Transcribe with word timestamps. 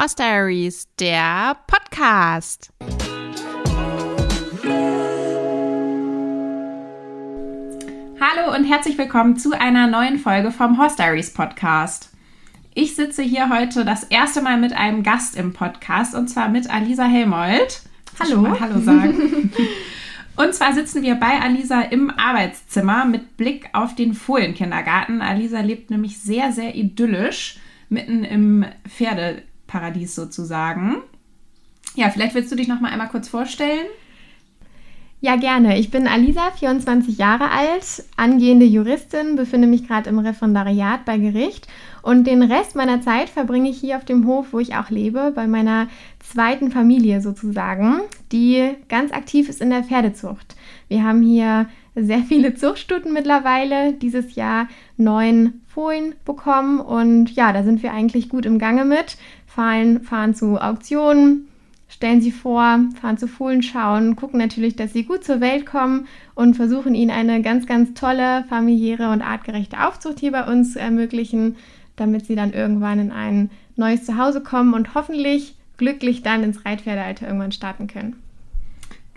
Horse 0.00 0.14
Diaries, 0.14 0.86
der 1.00 1.56
Podcast. 1.66 2.70
Hallo 8.20 8.54
und 8.54 8.62
herzlich 8.62 8.96
willkommen 8.96 9.36
zu 9.38 9.58
einer 9.58 9.88
neuen 9.88 10.20
Folge 10.20 10.52
vom 10.52 10.78
Horse 10.78 10.94
Diaries 10.94 11.34
Podcast. 11.34 12.12
Ich 12.74 12.94
sitze 12.94 13.24
hier 13.24 13.50
heute 13.50 13.84
das 13.84 14.04
erste 14.04 14.40
Mal 14.40 14.56
mit 14.58 14.72
einem 14.72 15.02
Gast 15.02 15.34
im 15.34 15.52
Podcast 15.52 16.14
und 16.14 16.28
zwar 16.28 16.48
mit 16.48 16.70
Alisa 16.70 17.04
Helmold. 17.04 17.82
Hallo. 18.20 18.56
Hallo 18.60 18.80
sagen. 18.80 19.52
Und 20.36 20.54
zwar 20.54 20.72
sitzen 20.72 21.02
wir 21.02 21.16
bei 21.16 21.40
Alisa 21.40 21.80
im 21.80 22.10
Arbeitszimmer 22.10 23.04
mit 23.04 23.36
Blick 23.36 23.70
auf 23.72 23.96
den 23.96 24.14
Fohlenkindergarten. 24.14 25.20
Alisa 25.20 25.58
lebt 25.58 25.90
nämlich 25.90 26.20
sehr, 26.20 26.52
sehr 26.52 26.76
idyllisch 26.76 27.58
mitten 27.88 28.22
im 28.22 28.64
Pferdeparadies 29.68 30.14
sozusagen. 30.14 30.96
Ja, 31.94 32.10
vielleicht 32.10 32.34
willst 32.34 32.50
du 32.50 32.56
dich 32.56 32.68
noch 32.68 32.80
mal 32.80 32.90
einmal 32.90 33.08
kurz 33.08 33.28
vorstellen. 33.28 33.86
Ja, 35.20 35.34
gerne. 35.34 35.80
Ich 35.80 35.90
bin 35.90 36.06
Alisa, 36.06 36.52
24 36.52 37.18
Jahre 37.18 37.50
alt, 37.50 38.04
angehende 38.16 38.64
Juristin, 38.64 39.34
befinde 39.34 39.66
mich 39.66 39.88
gerade 39.88 40.08
im 40.08 40.20
Referendariat 40.20 41.04
bei 41.04 41.18
Gericht 41.18 41.66
und 42.02 42.24
den 42.24 42.40
Rest 42.40 42.76
meiner 42.76 43.00
Zeit 43.00 43.28
verbringe 43.28 43.68
ich 43.68 43.80
hier 43.80 43.96
auf 43.96 44.04
dem 44.04 44.26
Hof, 44.28 44.52
wo 44.52 44.60
ich 44.60 44.76
auch 44.76 44.90
lebe, 44.90 45.32
bei 45.34 45.48
meiner 45.48 45.88
zweiten 46.20 46.70
Familie 46.70 47.20
sozusagen, 47.20 48.02
die 48.30 48.76
ganz 48.88 49.10
aktiv 49.10 49.48
ist 49.48 49.60
in 49.60 49.70
der 49.70 49.82
Pferdezucht. 49.82 50.54
Wir 50.86 51.02
haben 51.02 51.22
hier 51.22 51.66
sehr 51.96 52.20
viele 52.20 52.54
Zuchtstuten 52.54 53.12
mittlerweile, 53.12 53.94
dieses 53.94 54.36
Jahr 54.36 54.68
neun 54.96 55.62
Fohlen 55.66 56.14
bekommen 56.24 56.78
und 56.78 57.34
ja, 57.34 57.52
da 57.52 57.64
sind 57.64 57.82
wir 57.82 57.92
eigentlich 57.92 58.28
gut 58.28 58.46
im 58.46 58.58
Gange 58.60 58.84
mit, 58.84 59.16
fahren, 59.48 60.02
fahren 60.02 60.34
zu 60.34 60.58
Auktionen, 60.60 61.48
stellen 61.88 62.20
sie 62.20 62.30
vor, 62.30 62.80
fahren 63.00 63.18
zu 63.18 63.26
Fohlen 63.26 63.62
schauen, 63.62 64.14
gucken 64.14 64.38
natürlich, 64.38 64.76
dass 64.76 64.92
sie 64.92 65.04
gut 65.04 65.24
zur 65.24 65.40
Welt 65.40 65.66
kommen 65.66 66.06
und 66.34 66.54
versuchen 66.54 66.94
ihnen 66.94 67.10
eine 67.10 67.42
ganz, 67.42 67.66
ganz 67.66 67.94
tolle, 67.94 68.44
familiäre 68.48 69.10
und 69.10 69.22
artgerechte 69.22 69.84
Aufzucht 69.84 70.20
hier 70.20 70.32
bei 70.32 70.44
uns 70.44 70.74
zu 70.74 70.80
ermöglichen, 70.80 71.56
damit 71.96 72.26
sie 72.26 72.36
dann 72.36 72.52
irgendwann 72.52 73.00
in 73.00 73.10
ein 73.10 73.50
neues 73.74 74.04
Zuhause 74.04 74.42
kommen 74.42 74.74
und 74.74 74.94
hoffentlich 74.94 75.56
glücklich 75.78 76.22
dann 76.22 76.42
ins 76.42 76.64
Reitpferdealter 76.64 77.26
irgendwann 77.26 77.52
starten 77.52 77.86
können. 77.86 78.16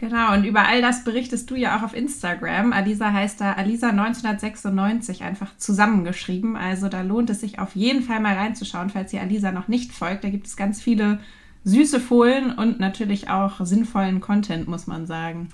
Genau, 0.02 0.34
und 0.34 0.46
über 0.46 0.68
all 0.68 0.82
das 0.82 1.04
berichtest 1.04 1.48
du 1.52 1.56
ja 1.56 1.78
auch 1.78 1.84
auf 1.84 1.96
Instagram. 1.96 2.74
Alisa 2.74 3.14
heißt 3.14 3.40
da 3.40 3.54
Alisa 3.54 3.90
1996 3.90 5.22
einfach 5.22 5.56
zusammengeschrieben. 5.58 6.56
Also 6.56 6.90
da 6.90 7.04
lohnt 7.04 7.30
es 7.30 7.42
sich 7.42 7.60
auf 7.60 7.76
jeden 7.76 8.02
Fall 8.02 8.20
mal 8.20 8.36
reinzuschauen, 8.36 8.90
falls 8.90 9.14
ihr 9.14 9.22
Alisa 9.22 9.52
noch 9.52 9.68
nicht 9.68 9.92
folgt. 9.92 10.24
Da 10.24 10.30
gibt 10.30 10.48
es 10.48 10.58
ganz 10.58 10.82
viele 10.82 11.20
süße 11.66 12.00
Fohlen 12.00 12.52
und 12.52 12.80
natürlich 12.80 13.30
auch 13.30 13.64
sinnvollen 13.64 14.22
Content, 14.22 14.68
muss 14.68 14.88
man 14.88 15.06
sagen. 15.06 15.50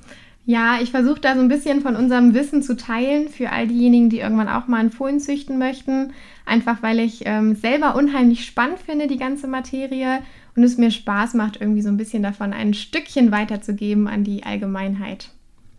Ja, 0.46 0.80
ich 0.82 0.92
versuche 0.92 1.20
da 1.20 1.36
so 1.36 1.42
ein 1.42 1.50
bisschen 1.50 1.82
von 1.82 1.98
unserem 1.98 2.34
Wissen 2.34 2.64
zu 2.64 2.78
teilen 2.78 3.28
für 3.28 3.52
all 3.52 3.68
diejenigen, 3.68 4.10
die 4.10 4.20
irgendwann 4.20 4.48
auch 4.48 4.70
mal 4.70 4.78
einen 4.78 4.92
Fohlen 4.92 5.20
züchten 5.20 5.58
möchten. 5.58 6.14
Einfach 6.46 6.82
weil 6.82 7.00
ich 7.00 7.24
ähm, 7.26 7.54
selber 7.56 7.98
unheimlich 7.98 8.46
spannend 8.46 8.80
finde, 8.80 9.08
die 9.08 9.18
ganze 9.18 9.50
Materie 9.50 10.20
und 10.58 10.64
es 10.64 10.78
mir 10.78 10.90
Spaß 10.90 11.36
macht, 11.36 11.62
irgendwie 11.62 11.84
so 11.84 11.90
ein 11.90 11.98
bisschen 11.98 12.24
davon 12.24 12.52
ein 12.52 12.74
Stückchen 12.74 13.32
weiterzugeben 13.32 14.08
an 14.08 14.24
die 14.24 14.44
Allgemeinheit. 14.44 15.30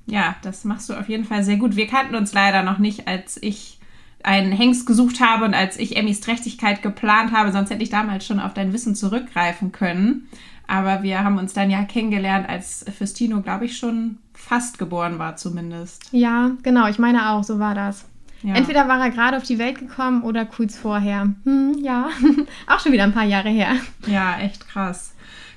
Ja, 0.07 0.37
das 0.43 0.65
machst 0.65 0.89
du 0.89 0.95
auf 0.95 1.09
jeden 1.09 1.25
Fall 1.25 1.43
sehr 1.43 1.57
gut. 1.57 1.75
Wir 1.75 1.89
kannten 1.89 2.15
uns 2.15 2.33
leider 2.33 2.63
noch 2.63 2.79
nicht, 2.79 3.09
als 3.09 3.43
ich 3.43 3.79
einen 4.23 4.53
Hengst 4.53 4.87
gesucht 4.87 5.21
habe 5.21 5.45
und 5.45 5.55
als 5.55 5.79
ich 5.79 5.97
Emmys 5.97 6.21
Trächtigkeit 6.21 6.81
geplant 6.81 7.33
habe, 7.33 7.51
sonst 7.51 7.71
hätte 7.71 7.83
ich 7.83 7.91
damals 7.91 8.25
schon 8.25 8.39
auf 8.39 8.55
dein 8.55 8.73
Wissen 8.73 8.95
zurückgreifen 8.95 9.73
können. 9.73 10.29
Aber 10.69 11.03
wir 11.03 11.25
haben 11.25 11.39
uns 11.39 11.55
dann 11.55 11.71
ja 11.71 11.83
kennengelernt, 11.83 12.49
als 12.49 12.85
Fürstino, 12.97 13.43
glaube 13.43 13.65
ich, 13.65 13.77
schon 13.77 14.19
fast 14.33 14.79
geboren 14.79 15.19
war 15.19 15.35
zumindest. 15.37 16.05
Ja, 16.13 16.53
genau, 16.63 16.87
ich 16.87 17.01
meine 17.01 17.31
auch, 17.31 17.43
so 17.43 17.59
war 17.59 17.75
das. 17.75 18.05
Ja. 18.43 18.55
Entweder 18.55 18.87
war 18.87 19.01
er 19.01 19.11
gerade 19.11 19.37
auf 19.37 19.43
die 19.43 19.59
Welt 19.59 19.79
gekommen 19.79 20.23
oder 20.23 20.45
kurz 20.45 20.77
vorher. 20.77 21.33
Hm, 21.45 21.79
ja, 21.83 22.09
auch 22.67 22.81
schon 22.81 22.93
wieder 22.93 23.05
ein 23.05 23.15
paar 23.15 23.25
Jahre 23.25 23.49
her. 23.49 23.73
Ja, 24.07 24.39
echt 24.39 24.69
krass. 24.69 25.15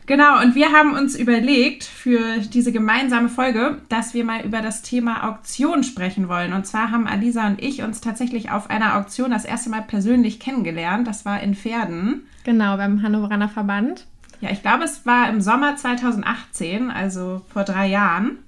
Genau, 0.08 0.42
und 0.42 0.56
wir 0.56 0.72
haben 0.72 0.94
uns 0.94 1.16
überlegt 1.16 1.84
für 1.84 2.40
diese 2.40 2.72
gemeinsame 2.72 3.30
Folge, 3.30 3.78
dass 3.88 4.14
wir 4.14 4.26
mal 4.26 4.44
über 4.44 4.62
das 4.62 4.82
Thema 4.82 5.30
Auktion 5.30 5.84
sprechen 5.84 6.28
wollen. 6.28 6.54
Und 6.54 6.66
zwar 6.66 6.92
haben 6.92 7.08
Alisa 7.08 7.48
und 7.48 7.62
ich 7.62 7.84
uns 7.84 8.02
tatsächlich 8.02 8.52
auf 8.52 8.70
einer 8.70 8.98
Auktion 8.98 9.32
das 9.32 9.46
erste 9.46 9.70
Mal 9.70 9.84
persönlich 9.84 10.40
kennengelernt. 10.40 11.08
Das 11.08 11.24
war 11.24 11.42
in 11.42 11.56
Pferden. 11.56 12.24
Genau, 12.44 12.78
beim 12.78 13.04
Hannoveraner 13.04 13.48
Verband. 13.48 14.06
Ja, 14.42 14.50
ich 14.50 14.64
glaube, 14.64 14.84
es 14.84 15.06
war 15.06 15.30
im 15.30 15.40
Sommer 15.40 15.76
2018, 15.76 16.90
also 16.90 17.44
vor 17.54 17.64
drei 17.64 17.88
Jahren. 17.88 18.40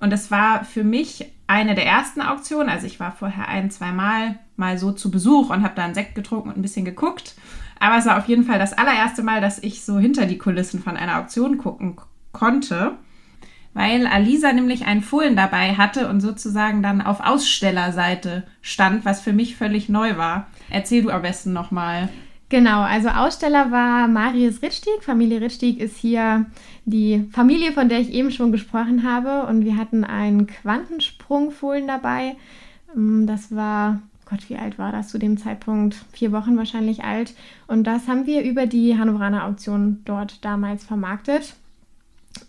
Und 0.00 0.12
es 0.12 0.30
war 0.30 0.64
für 0.64 0.84
mich 0.84 1.30
eine 1.46 1.74
der 1.74 1.86
ersten 1.86 2.20
Auktionen. 2.20 2.68
Also 2.68 2.86
ich 2.86 3.00
war 3.00 3.12
vorher 3.12 3.48
ein, 3.48 3.70
zwei 3.70 3.92
Mal 3.92 4.38
mal 4.56 4.78
so 4.78 4.92
zu 4.92 5.10
Besuch 5.10 5.50
und 5.50 5.62
habe 5.62 5.74
da 5.74 5.84
einen 5.84 5.94
Sekt 5.94 6.14
getrunken 6.14 6.48
und 6.48 6.56
ein 6.56 6.62
bisschen 6.62 6.84
geguckt. 6.84 7.34
Aber 7.78 7.98
es 7.98 8.06
war 8.06 8.18
auf 8.18 8.26
jeden 8.26 8.44
Fall 8.44 8.58
das 8.58 8.72
allererste 8.72 9.22
Mal, 9.22 9.40
dass 9.40 9.62
ich 9.62 9.84
so 9.84 9.98
hinter 9.98 10.26
die 10.26 10.38
Kulissen 10.38 10.82
von 10.82 10.96
einer 10.96 11.18
Auktion 11.18 11.58
gucken 11.58 11.96
konnte, 12.32 12.92
weil 13.74 14.06
Alisa 14.06 14.52
nämlich 14.52 14.86
einen 14.86 15.02
Fohlen 15.02 15.36
dabei 15.36 15.74
hatte 15.74 16.08
und 16.08 16.20
sozusagen 16.20 16.82
dann 16.82 17.02
auf 17.02 17.20
Ausstellerseite 17.20 18.44
stand, 18.62 19.04
was 19.04 19.20
für 19.20 19.34
mich 19.34 19.56
völlig 19.56 19.88
neu 19.88 20.16
war. 20.16 20.46
Erzähl 20.70 21.02
du 21.02 21.10
am 21.10 21.22
besten 21.22 21.52
nochmal. 21.52 22.08
Genau, 22.48 22.82
also 22.82 23.08
Aussteller 23.08 23.72
war 23.72 24.06
Marius 24.06 24.62
Ritstieg. 24.62 25.02
Familie 25.02 25.40
Ritstieg 25.40 25.80
ist 25.80 25.96
hier 25.96 26.46
die 26.84 27.28
Familie, 27.32 27.72
von 27.72 27.88
der 27.88 27.98
ich 27.98 28.12
eben 28.12 28.30
schon 28.30 28.52
gesprochen 28.52 29.02
habe. 29.02 29.48
Und 29.48 29.64
wir 29.64 29.76
hatten 29.76 30.04
einen 30.04 30.46
Quantensprungfohlen 30.46 31.88
dabei. 31.88 32.36
Mm, 32.94 33.26
das 33.26 33.54
war, 33.54 34.00
Gott, 34.26 34.48
wie 34.48 34.56
alt 34.56 34.78
war 34.78 34.92
das 34.92 35.08
zu 35.08 35.18
dem 35.18 35.38
Zeitpunkt? 35.38 35.96
Vier 36.12 36.30
Wochen 36.30 36.56
wahrscheinlich 36.56 37.02
alt. 37.02 37.34
Und 37.66 37.84
das 37.84 38.06
haben 38.06 38.26
wir 38.26 38.42
über 38.44 38.66
die 38.66 38.96
Hannoveraner 38.96 39.46
Auktion 39.46 40.02
dort 40.04 40.44
damals 40.44 40.84
vermarktet. 40.84 41.54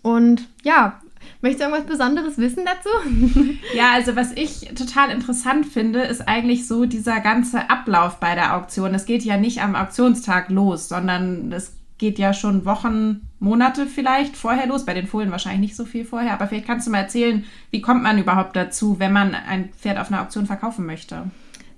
Und 0.02 0.46
ja, 0.62 1.00
Möchtest 1.40 1.60
du 1.60 1.70
irgendwas 1.70 1.90
Besonderes 1.90 2.38
wissen 2.38 2.64
dazu? 2.64 2.88
Ja, 3.74 3.92
also 3.92 4.16
was 4.16 4.32
ich 4.32 4.70
total 4.74 5.10
interessant 5.10 5.66
finde, 5.66 6.00
ist 6.00 6.26
eigentlich 6.26 6.66
so 6.66 6.84
dieser 6.84 7.20
ganze 7.20 7.70
Ablauf 7.70 8.18
bei 8.18 8.34
der 8.34 8.56
Auktion. 8.56 8.94
Es 8.94 9.06
geht 9.06 9.24
ja 9.24 9.36
nicht 9.36 9.62
am 9.62 9.74
Auktionstag 9.74 10.50
los, 10.50 10.88
sondern 10.88 11.52
es 11.52 11.76
geht 11.98 12.18
ja 12.18 12.32
schon 12.32 12.64
Wochen, 12.64 13.28
Monate 13.40 13.86
vielleicht 13.86 14.36
vorher 14.36 14.66
los. 14.66 14.86
Bei 14.86 14.94
den 14.94 15.06
Fohlen 15.06 15.30
wahrscheinlich 15.30 15.60
nicht 15.60 15.76
so 15.76 15.84
viel 15.84 16.04
vorher, 16.04 16.32
aber 16.32 16.46
vielleicht 16.46 16.66
kannst 16.66 16.86
du 16.86 16.90
mal 16.90 17.00
erzählen, 17.00 17.44
wie 17.70 17.80
kommt 17.80 18.02
man 18.02 18.18
überhaupt 18.18 18.56
dazu, 18.56 18.98
wenn 18.98 19.12
man 19.12 19.34
ein 19.34 19.70
Pferd 19.70 19.98
auf 19.98 20.10
einer 20.10 20.22
Auktion 20.22 20.46
verkaufen 20.46 20.86
möchte? 20.86 21.24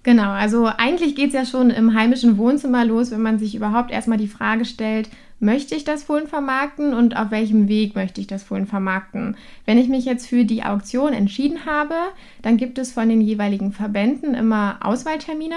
Genau, 0.02 0.30
also 0.30 0.66
eigentlich 0.66 1.14
geht 1.14 1.28
es 1.28 1.34
ja 1.34 1.44
schon 1.44 1.68
im 1.70 1.94
heimischen 1.94 2.38
Wohnzimmer 2.38 2.84
los, 2.84 3.10
wenn 3.10 3.20
man 3.20 3.38
sich 3.38 3.54
überhaupt 3.54 3.90
erstmal 3.90 4.16
die 4.16 4.28
Frage 4.28 4.64
stellt, 4.64 5.10
möchte 5.40 5.74
ich 5.74 5.84
das 5.84 6.04
Fohlen 6.04 6.26
vermarkten 6.26 6.94
und 6.94 7.16
auf 7.16 7.30
welchem 7.30 7.66
Weg 7.66 7.94
möchte 7.94 8.20
ich 8.20 8.26
das 8.26 8.42
Fohlen 8.42 8.66
vermarkten. 8.66 9.36
Wenn 9.64 9.78
ich 9.78 9.88
mich 9.88 10.04
jetzt 10.04 10.28
für 10.28 10.44
die 10.44 10.62
Auktion 10.62 11.12
entschieden 11.12 11.64
habe, 11.66 11.94
dann 12.42 12.58
gibt 12.58 12.78
es 12.78 12.92
von 12.92 13.08
den 13.08 13.22
jeweiligen 13.22 13.72
Verbänden 13.72 14.34
immer 14.34 14.78
Auswahltermine. 14.82 15.56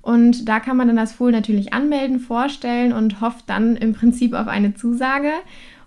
Und 0.00 0.48
da 0.48 0.60
kann 0.60 0.76
man 0.76 0.86
dann 0.86 0.96
das 0.96 1.12
Fohlen 1.12 1.34
natürlich 1.34 1.72
anmelden, 1.72 2.20
vorstellen 2.20 2.92
und 2.92 3.20
hofft 3.20 3.48
dann 3.48 3.74
im 3.76 3.94
Prinzip 3.94 4.34
auf 4.34 4.48
eine 4.48 4.74
Zusage. 4.74 5.32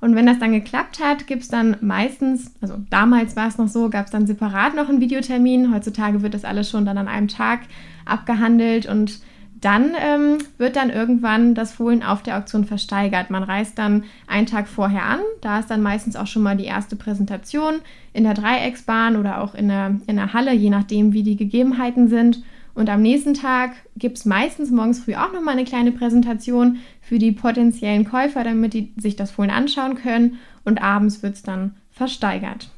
Und 0.01 0.15
wenn 0.15 0.25
das 0.25 0.39
dann 0.39 0.51
geklappt 0.51 0.99
hat, 1.03 1.27
gibt 1.27 1.43
es 1.43 1.47
dann 1.47 1.77
meistens, 1.81 2.51
also 2.61 2.75
damals 2.89 3.35
war 3.35 3.47
es 3.47 3.57
noch 3.57 3.67
so, 3.67 3.89
gab 3.89 4.05
es 4.05 4.11
dann 4.11 4.27
separat 4.27 4.75
noch 4.75 4.89
einen 4.89 5.01
Videotermin. 5.01 5.73
Heutzutage 5.73 6.21
wird 6.21 6.33
das 6.33 6.45
alles 6.45 6.69
schon 6.69 6.85
dann 6.85 6.97
an 6.97 7.07
einem 7.07 7.27
Tag 7.27 7.61
abgehandelt 8.05 8.87
und 8.87 9.19
dann 9.59 9.93
ähm, 9.99 10.37
wird 10.57 10.75
dann 10.75 10.89
irgendwann 10.89 11.55
das 11.55 11.73
Fohlen 11.73 12.03
auf 12.03 12.21
der 12.21 12.37
Auktion 12.37 12.65
versteigert. 12.65 13.29
Man 13.29 13.43
reist 13.43 13.77
dann 13.79 14.03
einen 14.27 14.45
Tag 14.45 14.67
vorher 14.67 15.05
an. 15.05 15.19
Da 15.41 15.59
ist 15.59 15.71
dann 15.71 15.81
meistens 15.81 16.15
auch 16.15 16.27
schon 16.27 16.43
mal 16.43 16.57
die 16.57 16.65
erste 16.65 16.95
Präsentation 16.95 17.75
in 18.13 18.23
der 18.23 18.35
Dreiecksbahn 18.35 19.15
oder 19.15 19.41
auch 19.41 19.55
in 19.55 19.69
der, 19.69 19.95
in 20.05 20.17
der 20.17 20.33
Halle, 20.33 20.53
je 20.53 20.69
nachdem, 20.69 21.13
wie 21.13 21.23
die 21.23 21.37
Gegebenheiten 21.37 22.07
sind. 22.07 22.43
Und 22.75 22.89
am 22.89 23.01
nächsten 23.01 23.33
Tag 23.33 23.71
gibt 23.95 24.17
es 24.17 24.25
meistens 24.25 24.69
morgens 24.69 24.99
früh 24.99 25.15
auch 25.15 25.33
nochmal 25.33 25.55
eine 25.55 25.65
kleine 25.65 25.91
Präsentation 25.91 26.77
für 27.01 27.17
die 27.17 27.31
potenziellen 27.31 28.05
Käufer, 28.05 28.43
damit 28.43 28.75
die 28.75 28.93
sich 28.97 29.15
das 29.15 29.31
Fohlen 29.31 29.49
anschauen 29.49 29.95
können. 29.95 30.37
Und 30.63 30.83
abends 30.83 31.23
wird 31.23 31.33
es 31.33 31.41
dann 31.41 31.75
versteigert. 31.89 32.69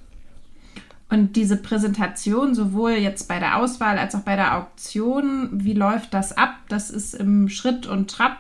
Und 1.09 1.35
diese 1.35 1.57
Präsentation, 1.57 2.53
sowohl 2.53 2.91
jetzt 2.91 3.27
bei 3.27 3.39
der 3.39 3.57
Auswahl 3.57 3.97
als 3.97 4.13
auch 4.13 4.21
bei 4.21 4.35
der 4.35 4.57
Auktion, 4.57 5.49
wie 5.51 5.73
läuft 5.73 6.13
das 6.13 6.37
ab? 6.37 6.55
Das 6.69 6.91
ist 6.91 7.15
im 7.15 7.49
Schritt 7.49 7.87
und 7.87 8.11
Trab 8.11 8.37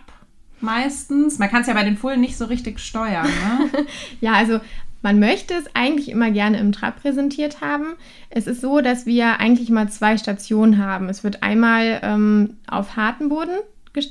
meistens. 0.61 1.39
Man 1.39 1.49
kann 1.49 1.61
es 1.61 1.67
ja 1.67 1.73
bei 1.73 1.83
den 1.83 1.97
Fohlen 1.97 2.21
nicht 2.21 2.37
so 2.37 2.45
richtig 2.45 2.79
steuern. 2.79 3.25
Ne? 3.25 3.85
ja, 4.21 4.33
also 4.33 4.59
man 5.01 5.19
möchte 5.19 5.53
es 5.53 5.65
eigentlich 5.73 6.09
immer 6.09 6.29
gerne 6.29 6.59
im 6.59 6.71
Trab 6.71 7.01
präsentiert 7.01 7.61
haben. 7.61 7.95
Es 8.29 8.45
ist 8.45 8.61
so, 8.61 8.81
dass 8.81 9.05
wir 9.05 9.39
eigentlich 9.39 9.69
mal 9.69 9.89
zwei 9.89 10.17
Stationen 10.17 10.77
haben. 10.77 11.09
Es 11.09 11.23
wird 11.23 11.41
einmal 11.41 11.99
ähm, 12.03 12.57
auf 12.67 12.97
harten 12.97 13.29
Boden 13.29 13.57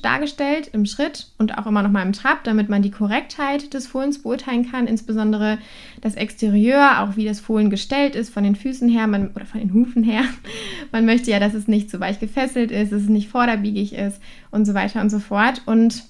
dargestellt 0.03 0.71
im 0.73 0.87
Schritt 0.87 1.29
und 1.39 1.57
auch 1.57 1.67
immer 1.67 1.83
noch 1.83 1.91
mal 1.91 2.05
im 2.05 2.13
Trab, 2.13 2.45
damit 2.45 2.69
man 2.69 2.83
die 2.83 2.91
Korrektheit 2.91 3.73
des 3.75 3.87
Fohlens 3.87 4.23
beurteilen 4.23 4.71
kann, 4.71 4.87
insbesondere 4.87 5.59
das 6.01 6.15
Exterieur, 6.15 7.01
auch 7.01 7.17
wie 7.17 7.25
das 7.25 7.41
Fohlen 7.41 7.71
gestellt 7.71 8.15
ist, 8.15 8.33
von 8.33 8.45
den 8.45 8.57
Füßen 8.57 8.89
her 8.89 9.07
man, 9.07 9.29
oder 9.35 9.47
von 9.47 9.61
den 9.61 9.73
Hufen 9.73 10.03
her. 10.03 10.23
Man 10.93 11.07
möchte 11.07 11.31
ja, 11.31 11.39
dass 11.39 11.55
es 11.55 11.69
nicht 11.69 11.91
zu 11.91 12.01
weich 12.01 12.19
gefesselt 12.19 12.71
ist, 12.71 12.93
dass 12.93 13.03
es 13.03 13.09
nicht 13.09 13.29
vorderbiegig 13.29 13.95
ist 13.95 14.21
und 14.51 14.65
so 14.65 14.75
weiter 14.75 15.01
und 15.01 15.11
so 15.11 15.19
fort. 15.19 15.63
Und 15.67 16.05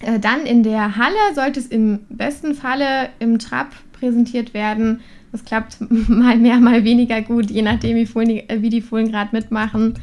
äh, 0.00 0.18
dann 0.18 0.44
in 0.46 0.62
der 0.62 0.96
Halle 0.96 1.34
sollte 1.34 1.60
es 1.60 1.66
im 1.66 2.00
besten 2.08 2.54
Falle 2.54 3.10
im 3.18 3.38
Trab 3.38 3.74
präsentiert 3.92 4.54
werden. 4.54 5.00
Das 5.32 5.44
klappt 5.44 5.78
mal 6.08 6.36
mehr, 6.36 6.58
mal 6.58 6.84
weniger 6.84 7.22
gut, 7.22 7.50
je 7.50 7.62
nachdem, 7.62 7.96
wie, 7.96 8.06
Fohlen, 8.06 8.30
äh, 8.30 8.58
wie 8.60 8.70
die 8.70 8.80
Fohlen 8.80 9.10
gerade 9.10 9.30
mitmachen. 9.32 9.94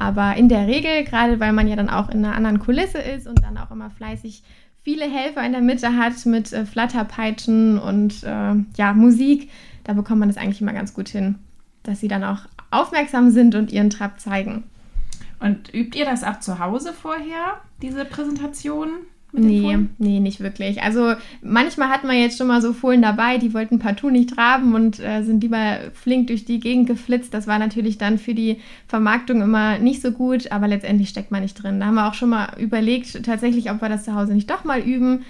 Aber 0.00 0.34
in 0.36 0.48
der 0.48 0.66
Regel, 0.66 1.04
gerade 1.04 1.40
weil 1.40 1.52
man 1.52 1.68
ja 1.68 1.76
dann 1.76 1.90
auch 1.90 2.08
in 2.08 2.24
einer 2.24 2.34
anderen 2.34 2.58
Kulisse 2.58 2.96
ist 2.96 3.26
und 3.26 3.42
dann 3.42 3.58
auch 3.58 3.70
immer 3.70 3.90
fleißig 3.90 4.42
viele 4.82 5.04
Helfer 5.04 5.44
in 5.44 5.52
der 5.52 5.60
Mitte 5.60 5.94
hat 5.94 6.24
mit 6.24 6.54
äh, 6.54 6.64
Flatterpeitschen 6.64 7.78
und 7.78 8.24
äh, 8.24 8.54
ja, 8.78 8.94
Musik, 8.94 9.50
da 9.84 9.92
bekommt 9.92 10.20
man 10.20 10.30
das 10.30 10.38
eigentlich 10.38 10.62
immer 10.62 10.72
ganz 10.72 10.94
gut 10.94 11.10
hin, 11.10 11.34
dass 11.82 12.00
sie 12.00 12.08
dann 12.08 12.24
auch 12.24 12.46
aufmerksam 12.70 13.30
sind 13.30 13.54
und 13.54 13.72
ihren 13.72 13.90
Trab 13.90 14.18
zeigen. 14.20 14.64
Und 15.38 15.74
übt 15.74 15.98
ihr 15.98 16.06
das 16.06 16.24
auch 16.24 16.40
zu 16.40 16.58
Hause 16.58 16.94
vorher, 16.94 17.60
diese 17.82 18.06
Präsentation? 18.06 18.88
Nee, 19.32 19.78
nee, 19.98 20.20
nicht 20.20 20.40
wirklich. 20.40 20.82
Also 20.82 21.14
manchmal 21.42 21.88
hat 21.88 22.04
man 22.04 22.16
jetzt 22.16 22.38
schon 22.38 22.46
mal 22.46 22.60
so 22.60 22.72
Fohlen 22.72 23.02
dabei, 23.02 23.38
die 23.38 23.54
wollten 23.54 23.78
partout 23.78 24.10
nicht 24.10 24.30
traben 24.30 24.74
und 24.74 24.98
äh, 25.00 25.22
sind 25.22 25.42
lieber 25.42 25.78
flink 25.94 26.28
durch 26.28 26.44
die 26.44 26.60
Gegend 26.60 26.86
geflitzt. 26.86 27.32
Das 27.34 27.46
war 27.46 27.58
natürlich 27.58 27.98
dann 27.98 28.18
für 28.18 28.34
die 28.34 28.58
Vermarktung 28.86 29.40
immer 29.40 29.78
nicht 29.78 30.02
so 30.02 30.12
gut, 30.12 30.50
aber 30.50 30.68
letztendlich 30.68 31.08
steckt 31.08 31.30
man 31.30 31.42
nicht 31.42 31.54
drin. 31.54 31.80
Da 31.80 31.86
haben 31.86 31.94
wir 31.94 32.08
auch 32.08 32.14
schon 32.14 32.30
mal 32.30 32.48
überlegt, 32.58 33.24
tatsächlich, 33.24 33.70
ob 33.70 33.80
wir 33.80 33.88
das 33.88 34.04
zu 34.04 34.14
Hause 34.14 34.34
nicht 34.34 34.50
doch 34.50 34.64
mal 34.64 34.80
üben. 34.80 35.24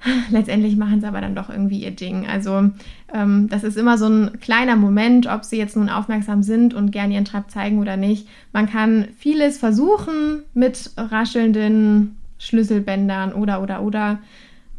Letztendlich 0.30 0.76
machen 0.76 1.00
sie 1.00 1.08
aber 1.08 1.20
dann 1.20 1.34
doch 1.34 1.50
irgendwie 1.50 1.82
ihr 1.82 1.90
Ding. 1.90 2.26
Also 2.26 2.70
ähm, 3.12 3.48
das 3.48 3.64
ist 3.64 3.76
immer 3.76 3.98
so 3.98 4.06
ein 4.06 4.40
kleiner 4.40 4.76
Moment, 4.76 5.26
ob 5.26 5.44
sie 5.44 5.56
jetzt 5.56 5.76
nun 5.76 5.88
aufmerksam 5.88 6.42
sind 6.42 6.74
und 6.74 6.90
gerne 6.90 7.14
ihren 7.14 7.24
Trab 7.24 7.50
zeigen 7.50 7.78
oder 7.78 7.96
nicht. 7.96 8.28
Man 8.52 8.68
kann 8.68 9.08
vieles 9.18 9.58
versuchen 9.58 10.42
mit 10.54 10.90
raschelnden 10.96 12.16
Schlüsselbändern 12.38 13.32
oder, 13.32 13.62
oder, 13.62 13.82
oder. 13.82 14.18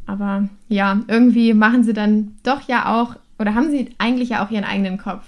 Aber 0.06 0.48
ja, 0.70 1.02
irgendwie 1.08 1.54
machen 1.54 1.84
sie 1.84 1.94
dann 1.94 2.36
doch 2.44 2.68
ja 2.68 2.94
auch, 2.96 3.16
oder 3.40 3.56
haben 3.56 3.70
sie 3.70 3.90
eigentlich 3.98 4.30
ja 4.30 4.46
auch 4.46 4.52
ihren 4.52 4.64
eigenen 4.64 4.98
Kopf. 4.98 5.28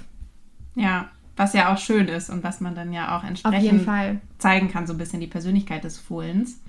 Ja, 0.75 1.09
was 1.35 1.53
ja 1.53 1.73
auch 1.73 1.77
schön 1.77 2.07
ist 2.07 2.29
und 2.29 2.43
was 2.43 2.61
man 2.61 2.75
dann 2.75 2.93
ja 2.93 3.17
auch 3.17 3.23
entsprechend 3.23 3.87
zeigen 4.37 4.69
kann, 4.69 4.87
so 4.87 4.93
ein 4.93 4.97
bisschen 4.97 5.19
die 5.19 5.27
Persönlichkeit 5.27 5.83
des 5.83 5.97
Fohlens. 5.97 6.61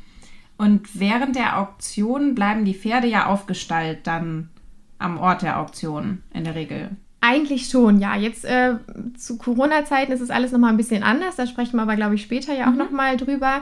Und 0.56 0.98
während 0.98 1.36
der 1.36 1.58
Auktion 1.58 2.34
bleiben 2.34 2.64
die 2.64 2.74
Pferde 2.74 3.06
ja 3.06 3.26
aufgestallt 3.26 4.06
dann 4.06 4.50
am 4.98 5.18
Ort 5.18 5.42
der 5.42 5.58
Auktion 5.58 6.22
in 6.34 6.44
der 6.44 6.54
Regel. 6.54 6.90
Eigentlich 7.22 7.68
schon, 7.68 8.00
ja. 8.00 8.16
Jetzt 8.16 8.44
äh, 8.46 8.76
zu 9.16 9.36
Corona-Zeiten 9.36 10.10
ist 10.12 10.22
es 10.22 10.30
alles 10.30 10.52
nochmal 10.52 10.70
ein 10.70 10.78
bisschen 10.78 11.02
anders. 11.02 11.36
Da 11.36 11.46
sprechen 11.46 11.76
wir 11.76 11.82
aber, 11.82 11.96
glaube 11.96 12.14
ich, 12.14 12.22
später 12.22 12.54
ja 12.54 12.68
auch 12.68 12.72
mhm. 12.72 12.78
nochmal 12.78 13.16
drüber. 13.18 13.60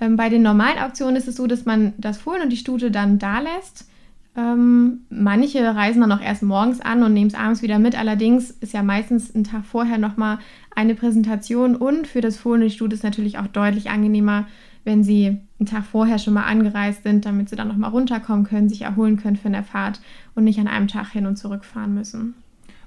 Ähm, 0.00 0.16
bei 0.16 0.28
den 0.28 0.42
normalen 0.42 0.78
Auktionen 0.78 1.16
ist 1.16 1.26
es 1.26 1.36
so, 1.36 1.46
dass 1.48 1.64
man 1.64 1.92
das 1.98 2.18
Fohlen 2.18 2.42
und 2.42 2.50
die 2.50 2.56
Stute 2.56 2.90
dann 2.90 3.18
da 3.18 3.40
lässt. 3.40 3.88
Ähm, 4.36 5.00
manche 5.10 5.60
reisen 5.74 6.02
dann 6.02 6.12
auch 6.12 6.20
erst 6.20 6.44
morgens 6.44 6.80
an 6.80 7.02
und 7.02 7.12
nehmen 7.12 7.26
es 7.26 7.34
abends 7.34 7.62
wieder 7.62 7.80
mit. 7.80 7.98
Allerdings 7.98 8.52
ist 8.52 8.72
ja 8.72 8.82
meistens 8.84 9.34
ein 9.34 9.42
Tag 9.42 9.64
vorher 9.64 9.98
nochmal 9.98 10.38
eine 10.74 10.94
Präsentation 10.94 11.74
und 11.74 12.06
für 12.06 12.20
das 12.20 12.36
Fohlen 12.36 12.62
und 12.62 12.68
die 12.68 12.74
Stute 12.74 12.94
ist 12.94 13.02
natürlich 13.02 13.38
auch 13.38 13.48
deutlich 13.48 13.90
angenehmer, 13.90 14.46
wenn 14.84 15.02
sie 15.02 15.38
einen 15.58 15.66
Tag 15.66 15.84
vorher 15.84 16.18
schon 16.18 16.34
mal 16.34 16.44
angereist 16.44 17.02
sind, 17.02 17.26
damit 17.26 17.48
sie 17.48 17.56
dann 17.56 17.68
nochmal 17.68 17.90
runterkommen 17.90 18.46
können, 18.46 18.68
sich 18.68 18.82
erholen 18.82 19.16
können 19.16 19.36
für 19.36 19.48
eine 19.48 19.64
Fahrt 19.64 20.00
und 20.36 20.44
nicht 20.44 20.60
an 20.60 20.68
einem 20.68 20.86
Tag 20.86 21.10
hin 21.10 21.26
und 21.26 21.36
zurück 21.36 21.64
fahren 21.64 21.92
müssen. 21.92 22.34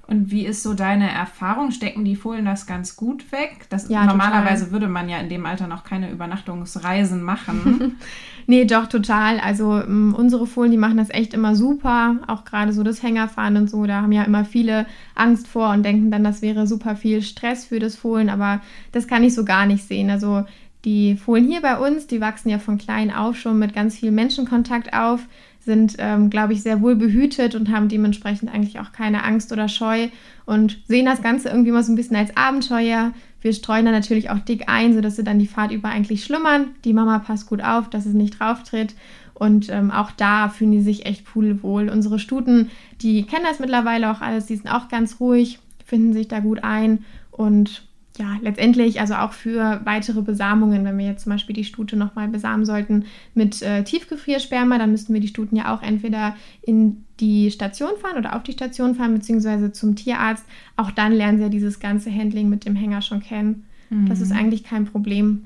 Und 0.06 0.32
wie 0.32 0.46
ist 0.46 0.64
so 0.64 0.74
deine 0.74 1.10
Erfahrung? 1.10 1.72
Stecken 1.72 2.04
die 2.04 2.18
Fohlen 2.18 2.44
das 2.44 2.68
ganz 2.68 2.98
gut 2.98 3.32
weg? 3.32 3.68
Das, 3.70 3.88
ja, 3.88 4.06
normalerweise 4.06 4.66
total. 4.66 4.72
würde 4.74 4.88
man 4.90 5.08
ja 5.08 5.18
in 5.20 5.30
dem 5.30 5.46
Alter 5.46 5.68
noch 5.68 5.86
keine 5.86 6.12
Übernachtungsreisen 6.12 7.24
machen. 7.24 7.96
nee, 8.48 8.66
doch, 8.66 8.88
total. 8.88 9.40
Also 9.40 9.72
um, 9.72 9.82
ähm, 9.82 10.16
unsere 10.16 10.46
Fohlen, 10.46 10.72
die 10.72 10.78
machen 10.78 10.98
das 10.98 11.10
echt 11.10 11.34
immer 11.34 11.56
super. 11.56 12.18
Auch 12.28 12.44
gerade 12.44 12.74
so 12.74 12.84
das 12.84 13.02
Hängerfahren 13.02 13.56
und 13.56 13.70
so, 13.70 13.86
da 13.86 14.02
haben 14.02 14.12
ja 14.12 14.24
immer 14.24 14.44
viele 14.44 14.88
Angst 15.16 15.48
vor 15.48 15.70
und 15.70 15.84
denken 15.84 16.12
dann, 16.12 16.26
das 16.26 16.42
wäre 16.42 16.68
super 16.68 16.98
viel 16.98 17.22
Stress 17.22 17.64
für 17.66 17.80
das 17.80 17.96
Fohlen. 17.96 18.30
Aber 18.30 18.60
das 18.92 19.08
kann 19.08 19.24
ich 19.24 19.34
so 19.34 19.46
gar 19.46 19.66
nicht 19.66 19.88
sehen. 19.88 20.10
Also 20.10 20.44
die 20.84 21.16
Fohlen 21.16 21.48
hier 21.48 21.62
bei 21.62 21.78
uns, 21.78 22.08
die 22.08 22.20
wachsen 22.20 22.50
ja 22.50 22.60
von 22.60 22.78
klein 22.78 23.10
auf 23.10 23.38
schon 23.38 23.58
mit 23.58 23.74
ganz 23.74 23.96
viel 23.96 24.12
Menschenkontakt 24.12 24.94
auf 24.94 25.22
sind, 25.66 25.96
ähm, 25.98 26.30
glaube 26.30 26.54
ich, 26.54 26.62
sehr 26.62 26.82
wohl 26.82 26.96
behütet 26.96 27.56
und 27.56 27.72
haben 27.72 27.88
dementsprechend 27.88 28.54
eigentlich 28.54 28.80
auch 28.80 28.92
keine 28.92 29.24
Angst 29.24 29.52
oder 29.52 29.68
Scheu 29.70 30.08
und 30.46 30.80
sehen 30.88 31.06
das 31.06 31.22
Ganze 31.22 31.50
irgendwie 31.50 31.72
mal 31.72 31.84
so 31.84 31.92
ein 31.92 31.96
bisschen 31.96 32.18
als 32.18 32.36
Abenteuer. 32.36 33.14
Wir 33.42 33.54
streuen 33.54 33.86
da 33.86 33.92
natürlich 33.92 34.30
auch 34.30 34.40
dick 34.40 34.64
ein, 34.68 34.94
sodass 34.94 35.16
sie 35.16 35.24
dann 35.24 35.40
die 35.40 35.48
Fahrt 35.48 35.72
über 35.72 35.90
eigentlich 35.90 36.24
schlummern. 36.24 36.72
Die 36.86 36.94
Mama 36.94 37.20
passt 37.20 37.48
gut 37.48 37.64
auf, 37.64 37.90
dass 37.90 38.06
es 38.06 38.14
nicht 38.14 38.40
drauf 38.40 38.64
tritt. 38.64 38.96
Und 39.34 39.70
ähm, 39.70 39.92
auch 39.92 40.12
da 40.12 40.50
fühlen 40.50 40.72
die 40.72 40.82
sich 40.82 41.06
echt 41.06 41.26
pudelwohl. 41.26 41.90
Unsere 41.90 42.20
Stuten, 42.20 42.70
die 43.02 43.24
kennen 43.24 43.46
das 43.48 43.60
mittlerweile 43.60 44.12
auch 44.12 44.22
alles, 44.22 44.46
die 44.46 44.56
sind 44.56 44.70
auch 44.70 44.90
ganz 44.90 45.20
ruhig, 45.20 45.60
finden 45.86 46.14
sich 46.14 46.28
da 46.28 46.40
gut 46.40 46.64
ein 46.64 47.04
und 47.32 47.84
ja, 48.18 48.38
letztendlich, 48.42 49.00
also 49.00 49.16
auch 49.16 49.34
für 49.34 49.82
weitere 49.86 50.22
Besamungen, 50.22 50.86
wenn 50.86 50.98
wir 50.98 51.06
jetzt 51.06 51.24
zum 51.24 51.32
Beispiel 51.32 51.56
die 51.56 51.64
Stute 51.64 51.96
nochmal 51.96 52.28
besamen 52.28 52.64
sollten 52.64 53.06
mit 53.34 53.62
äh, 53.64 53.84
Tiefgefriersperma, 53.84 54.78
dann 54.78 54.92
müssten 54.92 55.14
wir 55.14 55.22
die 55.22 55.28
Stuten 55.28 55.56
ja 55.56 55.74
auch 55.74 55.82
entweder 55.82 56.36
in 56.62 57.06
die 57.20 57.50
Station 57.50 57.92
fahren 58.00 58.18
oder 58.18 58.36
auf 58.36 58.44
die 58.44 58.52
Station 58.52 58.96
fahren, 58.96 59.16
beziehungsweise 59.16 59.72
zum 59.72 59.96
Tierarzt. 59.96 60.46
Auch 60.78 60.92
dann 60.92 61.12
lernen 61.12 61.38
sie 61.40 61.44
ja 61.44 61.50
dieses 61.50 61.80
ganze 61.80 62.14
Handling 62.14 62.50
mit 62.50 62.66
dem 62.66 62.76
Hänger 62.76 63.02
schon 63.02 63.22
kennen. 63.22 63.66
Mhm. 63.90 64.08
Das 64.08 64.22
ist 64.22 64.30
mhm. 64.30 64.38
eigentlich 64.38 64.64
kein 64.64 64.86
Problem. 64.86 65.46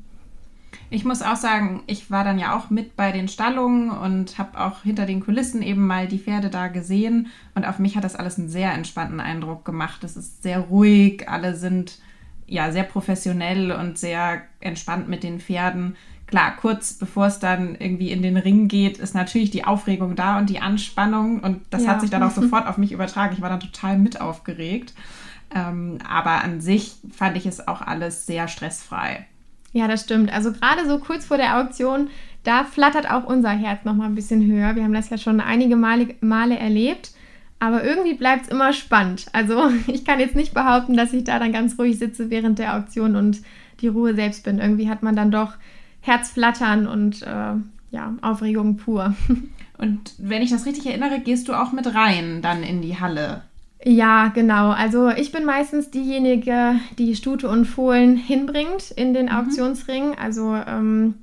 Ich 0.89 1.05
muss 1.05 1.21
auch 1.21 1.35
sagen, 1.37 1.83
ich 1.87 2.11
war 2.11 2.25
dann 2.25 2.37
ja 2.37 2.57
auch 2.57 2.69
mit 2.69 2.97
bei 2.97 3.13
den 3.13 3.29
Stallungen 3.29 3.89
und 3.89 4.37
habe 4.37 4.59
auch 4.59 4.83
hinter 4.83 5.05
den 5.05 5.21
Kulissen 5.21 5.61
eben 5.61 5.87
mal 5.87 6.07
die 6.07 6.19
Pferde 6.19 6.49
da 6.49 6.67
gesehen. 6.67 7.27
Und 7.55 7.65
auf 7.65 7.79
mich 7.79 7.95
hat 7.95 8.03
das 8.03 8.15
alles 8.15 8.37
einen 8.37 8.49
sehr 8.49 8.73
entspannten 8.73 9.21
Eindruck 9.21 9.63
gemacht. 9.63 10.03
Es 10.03 10.17
ist 10.17 10.43
sehr 10.43 10.59
ruhig, 10.59 11.29
alle 11.29 11.55
sind 11.55 11.99
ja 12.47 12.71
sehr 12.71 12.83
professionell 12.83 13.71
und 13.71 13.97
sehr 13.97 14.41
entspannt 14.59 15.07
mit 15.07 15.23
den 15.23 15.39
Pferden. 15.39 15.95
Klar, 16.25 16.55
kurz 16.57 16.93
bevor 16.93 17.27
es 17.27 17.39
dann 17.39 17.75
irgendwie 17.75 18.11
in 18.11 18.21
den 18.21 18.35
Ring 18.35 18.67
geht, 18.67 18.97
ist 18.97 19.15
natürlich 19.15 19.49
die 19.51 19.63
Aufregung 19.63 20.15
da 20.15 20.37
und 20.37 20.49
die 20.49 20.59
Anspannung 20.59 21.39
und 21.39 21.61
das 21.69 21.83
ja. 21.83 21.91
hat 21.91 22.01
sich 22.01 22.09
dann 22.09 22.23
auch 22.23 22.31
sofort 22.35 22.67
auf 22.67 22.77
mich 22.77 22.91
übertragen. 22.91 23.33
Ich 23.33 23.41
war 23.41 23.49
dann 23.49 23.59
total 23.59 23.97
mit 23.97 24.19
aufgeregt. 24.19 24.93
Ähm, 25.55 25.99
aber 26.07 26.43
an 26.43 26.59
sich 26.59 26.95
fand 27.15 27.37
ich 27.37 27.45
es 27.45 27.67
auch 27.67 27.81
alles 27.81 28.25
sehr 28.25 28.47
stressfrei. 28.47 29.25
Ja, 29.71 29.87
das 29.87 30.03
stimmt. 30.03 30.33
Also 30.33 30.51
gerade 30.51 30.87
so 30.87 30.99
kurz 30.99 31.25
vor 31.25 31.37
der 31.37 31.59
Auktion, 31.59 32.09
da 32.43 32.63
flattert 32.63 33.09
auch 33.09 33.25
unser 33.25 33.51
Herz 33.51 33.85
noch 33.85 33.93
mal 33.93 34.05
ein 34.05 34.15
bisschen 34.15 34.45
höher. 34.45 34.75
Wir 34.75 34.83
haben 34.83 34.93
das 34.93 35.09
ja 35.09 35.17
schon 35.17 35.39
einige 35.39 35.75
Male, 35.75 36.15
Male 36.21 36.57
erlebt. 36.57 37.11
Aber 37.59 37.83
irgendwie 37.83 38.13
bleibt 38.13 38.43
es 38.43 38.49
immer 38.49 38.73
spannend. 38.73 39.25
Also 39.33 39.69
ich 39.87 40.05
kann 40.05 40.19
jetzt 40.19 40.35
nicht 40.35 40.53
behaupten, 40.53 40.95
dass 40.95 41.13
ich 41.13 41.23
da 41.23 41.39
dann 41.39 41.53
ganz 41.53 41.77
ruhig 41.79 41.97
sitze 41.97 42.29
während 42.29 42.59
der 42.59 42.77
Auktion 42.77 43.15
und 43.15 43.41
die 43.81 43.87
Ruhe 43.87 44.15
selbst 44.15 44.43
bin. 44.43 44.59
Irgendwie 44.59 44.89
hat 44.89 45.03
man 45.03 45.15
dann 45.15 45.31
doch 45.31 45.53
Herzflattern 46.01 46.87
und 46.87 47.21
äh, 47.23 47.53
ja, 47.91 48.15
Aufregung 48.21 48.77
pur. 48.77 49.15
Und 49.79 50.15
wenn 50.17 50.41
ich 50.41 50.49
das 50.49 50.65
richtig 50.65 50.87
erinnere, 50.87 51.19
gehst 51.19 51.47
du 51.47 51.53
auch 51.53 51.71
mit 51.71 51.93
rein 51.93 52.41
dann 52.41 52.63
in 52.63 52.81
die 52.81 52.99
Halle. 52.99 53.43
Ja, 53.85 54.29
genau. 54.29 54.71
Also 54.71 55.09
ich 55.09 55.31
bin 55.31 55.45
meistens 55.45 55.91
diejenige, 55.91 56.79
die 56.97 57.15
Stute 57.15 57.47
und 57.47 57.65
Fohlen 57.65 58.17
hinbringt 58.17 58.89
in 58.91 59.13
den 59.13 59.27
mhm. 59.27 59.33
Auktionsring. 59.33 60.15
Also 60.17 60.55
ähm, 60.55 61.13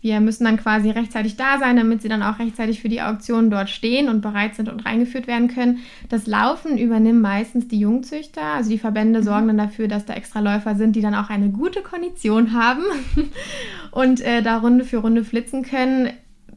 wir 0.00 0.20
müssen 0.20 0.44
dann 0.44 0.56
quasi 0.56 0.90
rechtzeitig 0.90 1.36
da 1.36 1.58
sein, 1.58 1.76
damit 1.76 2.02
sie 2.02 2.08
dann 2.08 2.22
auch 2.22 2.38
rechtzeitig 2.38 2.80
für 2.80 2.88
die 2.88 3.02
Auktion 3.02 3.50
dort 3.50 3.68
stehen 3.68 4.08
und 4.08 4.20
bereit 4.20 4.54
sind 4.54 4.68
und 4.68 4.86
reingeführt 4.86 5.26
werden 5.26 5.48
können. 5.48 5.78
Das 6.08 6.26
Laufen 6.26 6.78
übernehmen 6.78 7.20
meistens 7.20 7.66
die 7.66 7.80
Jungzüchter. 7.80 8.42
Also 8.42 8.70
die 8.70 8.78
Verbände 8.78 9.24
sorgen 9.24 9.44
mhm. 9.44 9.48
dann 9.48 9.68
dafür, 9.68 9.88
dass 9.88 10.06
da 10.06 10.14
extra 10.14 10.38
Läufer 10.38 10.76
sind, 10.76 10.94
die 10.94 11.00
dann 11.00 11.16
auch 11.16 11.30
eine 11.30 11.50
gute 11.50 11.82
Kondition 11.82 12.52
haben 12.52 12.84
und 13.90 14.20
äh, 14.20 14.42
da 14.42 14.58
Runde 14.58 14.84
für 14.84 14.98
Runde 14.98 15.24
flitzen 15.24 15.64
können. 15.64 16.10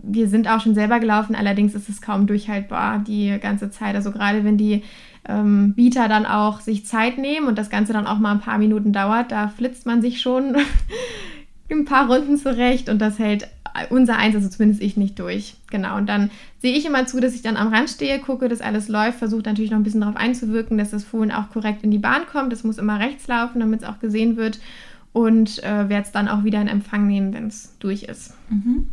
Wir 0.03 0.27
sind 0.27 0.47
auch 0.47 0.61
schon 0.61 0.75
selber 0.75 0.99
gelaufen, 0.99 1.35
allerdings 1.35 1.75
ist 1.75 1.89
es 1.89 2.01
kaum 2.01 2.27
durchhaltbar 2.27 2.99
die 2.99 3.37
ganze 3.39 3.71
Zeit. 3.71 3.95
Also 3.95 4.11
gerade 4.11 4.43
wenn 4.43 4.57
die 4.57 4.83
ähm, 5.27 5.73
Bieter 5.73 6.07
dann 6.07 6.25
auch 6.25 6.59
sich 6.59 6.85
Zeit 6.85 7.17
nehmen 7.17 7.47
und 7.47 7.57
das 7.57 7.69
Ganze 7.69 7.93
dann 7.93 8.07
auch 8.07 8.19
mal 8.19 8.31
ein 8.31 8.39
paar 8.39 8.57
Minuten 8.57 8.93
dauert, 8.93 9.31
da 9.31 9.47
flitzt 9.47 9.85
man 9.85 10.01
sich 10.01 10.21
schon 10.21 10.55
ein 11.71 11.85
paar 11.85 12.07
Runden 12.11 12.37
zurecht 12.37 12.89
und 12.89 12.99
das 12.99 13.17
hält 13.19 13.47
unser 13.89 14.17
Eins, 14.17 14.35
also 14.35 14.49
zumindest 14.49 14.81
ich, 14.81 14.97
nicht 14.97 15.17
durch. 15.17 15.55
Genau. 15.69 15.95
Und 15.95 16.07
dann 16.07 16.29
sehe 16.59 16.75
ich 16.75 16.85
immer 16.85 17.05
zu, 17.05 17.19
dass 17.21 17.33
ich 17.33 17.41
dann 17.41 17.55
am 17.55 17.73
Rand 17.73 17.89
stehe, 17.89 18.19
gucke, 18.19 18.49
dass 18.49 18.59
alles 18.59 18.89
läuft, 18.89 19.19
versuche 19.19 19.43
natürlich 19.43 19.71
noch 19.71 19.77
ein 19.77 19.83
bisschen 19.83 20.01
darauf 20.01 20.17
einzuwirken, 20.17 20.77
dass 20.77 20.91
das 20.91 21.05
Fohlen 21.05 21.31
auch 21.31 21.49
korrekt 21.49 21.83
in 21.83 21.91
die 21.91 21.97
Bahn 21.97 22.25
kommt. 22.29 22.51
Das 22.51 22.65
muss 22.65 22.77
immer 22.77 22.99
rechts 22.99 23.27
laufen, 23.27 23.59
damit 23.61 23.81
es 23.81 23.87
auch 23.87 23.99
gesehen 23.99 24.35
wird. 24.35 24.59
und 25.13 25.63
äh, 25.63 25.89
werde 25.89 26.03
es 26.03 26.11
dann 26.11 26.27
auch 26.27 26.43
wieder 26.43 26.61
in 26.61 26.67
Empfang 26.67 27.07
nehmen, 27.07 27.33
wenn 27.33 27.47
es 27.47 27.75
durch 27.79 28.03
ist. 28.03 28.33
Mhm. 28.49 28.87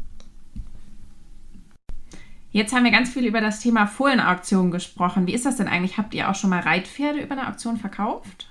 Jetzt 2.50 2.74
haben 2.74 2.84
wir 2.84 2.90
ganz 2.90 3.10
viel 3.10 3.26
über 3.26 3.40
das 3.40 3.60
Thema 3.60 3.86
Fohlenauktion 3.86 4.70
gesprochen. 4.70 5.26
Wie 5.26 5.34
ist 5.34 5.46
das 5.46 5.56
denn 5.56 5.68
eigentlich? 5.68 5.98
Habt 5.98 6.14
ihr 6.14 6.30
auch 6.30 6.34
schon 6.34 6.50
mal 6.50 6.60
Reitpferde 6.60 7.20
über 7.20 7.32
eine 7.32 7.48
Auktion 7.48 7.76
verkauft? 7.76 8.48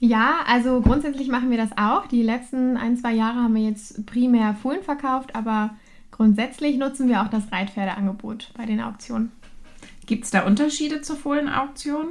Ja, 0.00 0.40
also 0.46 0.80
grundsätzlich 0.80 1.28
machen 1.28 1.50
wir 1.50 1.58
das 1.58 1.76
auch. 1.76 2.06
Die 2.06 2.22
letzten 2.22 2.78
ein, 2.78 2.96
zwei 2.96 3.12
Jahre 3.12 3.42
haben 3.42 3.54
wir 3.54 3.62
jetzt 3.62 4.06
primär 4.06 4.54
Fohlen 4.54 4.82
verkauft, 4.82 5.36
aber 5.36 5.74
grundsätzlich 6.10 6.78
nutzen 6.78 7.06
wir 7.08 7.22
auch 7.22 7.28
das 7.28 7.52
Reitpferdeangebot 7.52 8.50
bei 8.56 8.64
den 8.64 8.80
Auktionen. 8.80 9.30
Gibt 10.06 10.24
es 10.24 10.30
da 10.30 10.46
Unterschiede 10.46 11.02
zur 11.02 11.16
Fohlenauktion? 11.16 12.06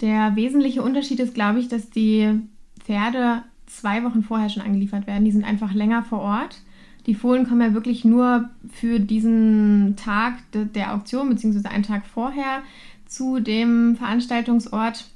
Der 0.00 0.34
wesentliche 0.34 0.82
Unterschied 0.82 1.20
ist, 1.20 1.32
glaube 1.32 1.60
ich, 1.60 1.68
dass 1.68 1.90
die 1.90 2.40
Pferde 2.80 3.44
zwei 3.66 4.02
Wochen 4.02 4.24
vorher 4.24 4.48
schon 4.48 4.62
angeliefert 4.62 5.06
werden. 5.06 5.24
Die 5.24 5.30
sind 5.30 5.44
einfach 5.44 5.72
länger 5.72 6.02
vor 6.02 6.20
Ort. 6.20 6.60
Die 7.06 7.14
Fohlen 7.14 7.46
kommen 7.46 7.60
ja 7.60 7.72
wirklich 7.72 8.04
nur 8.04 8.50
für 8.72 8.98
diesen 8.98 9.94
Tag 9.96 10.38
der 10.52 10.92
Auktion, 10.92 11.28
beziehungsweise 11.28 11.70
einen 11.70 11.84
Tag 11.84 12.04
vorher 12.04 12.62
zu 13.06 13.38
dem 13.38 13.96
Veranstaltungsort. 13.96 15.06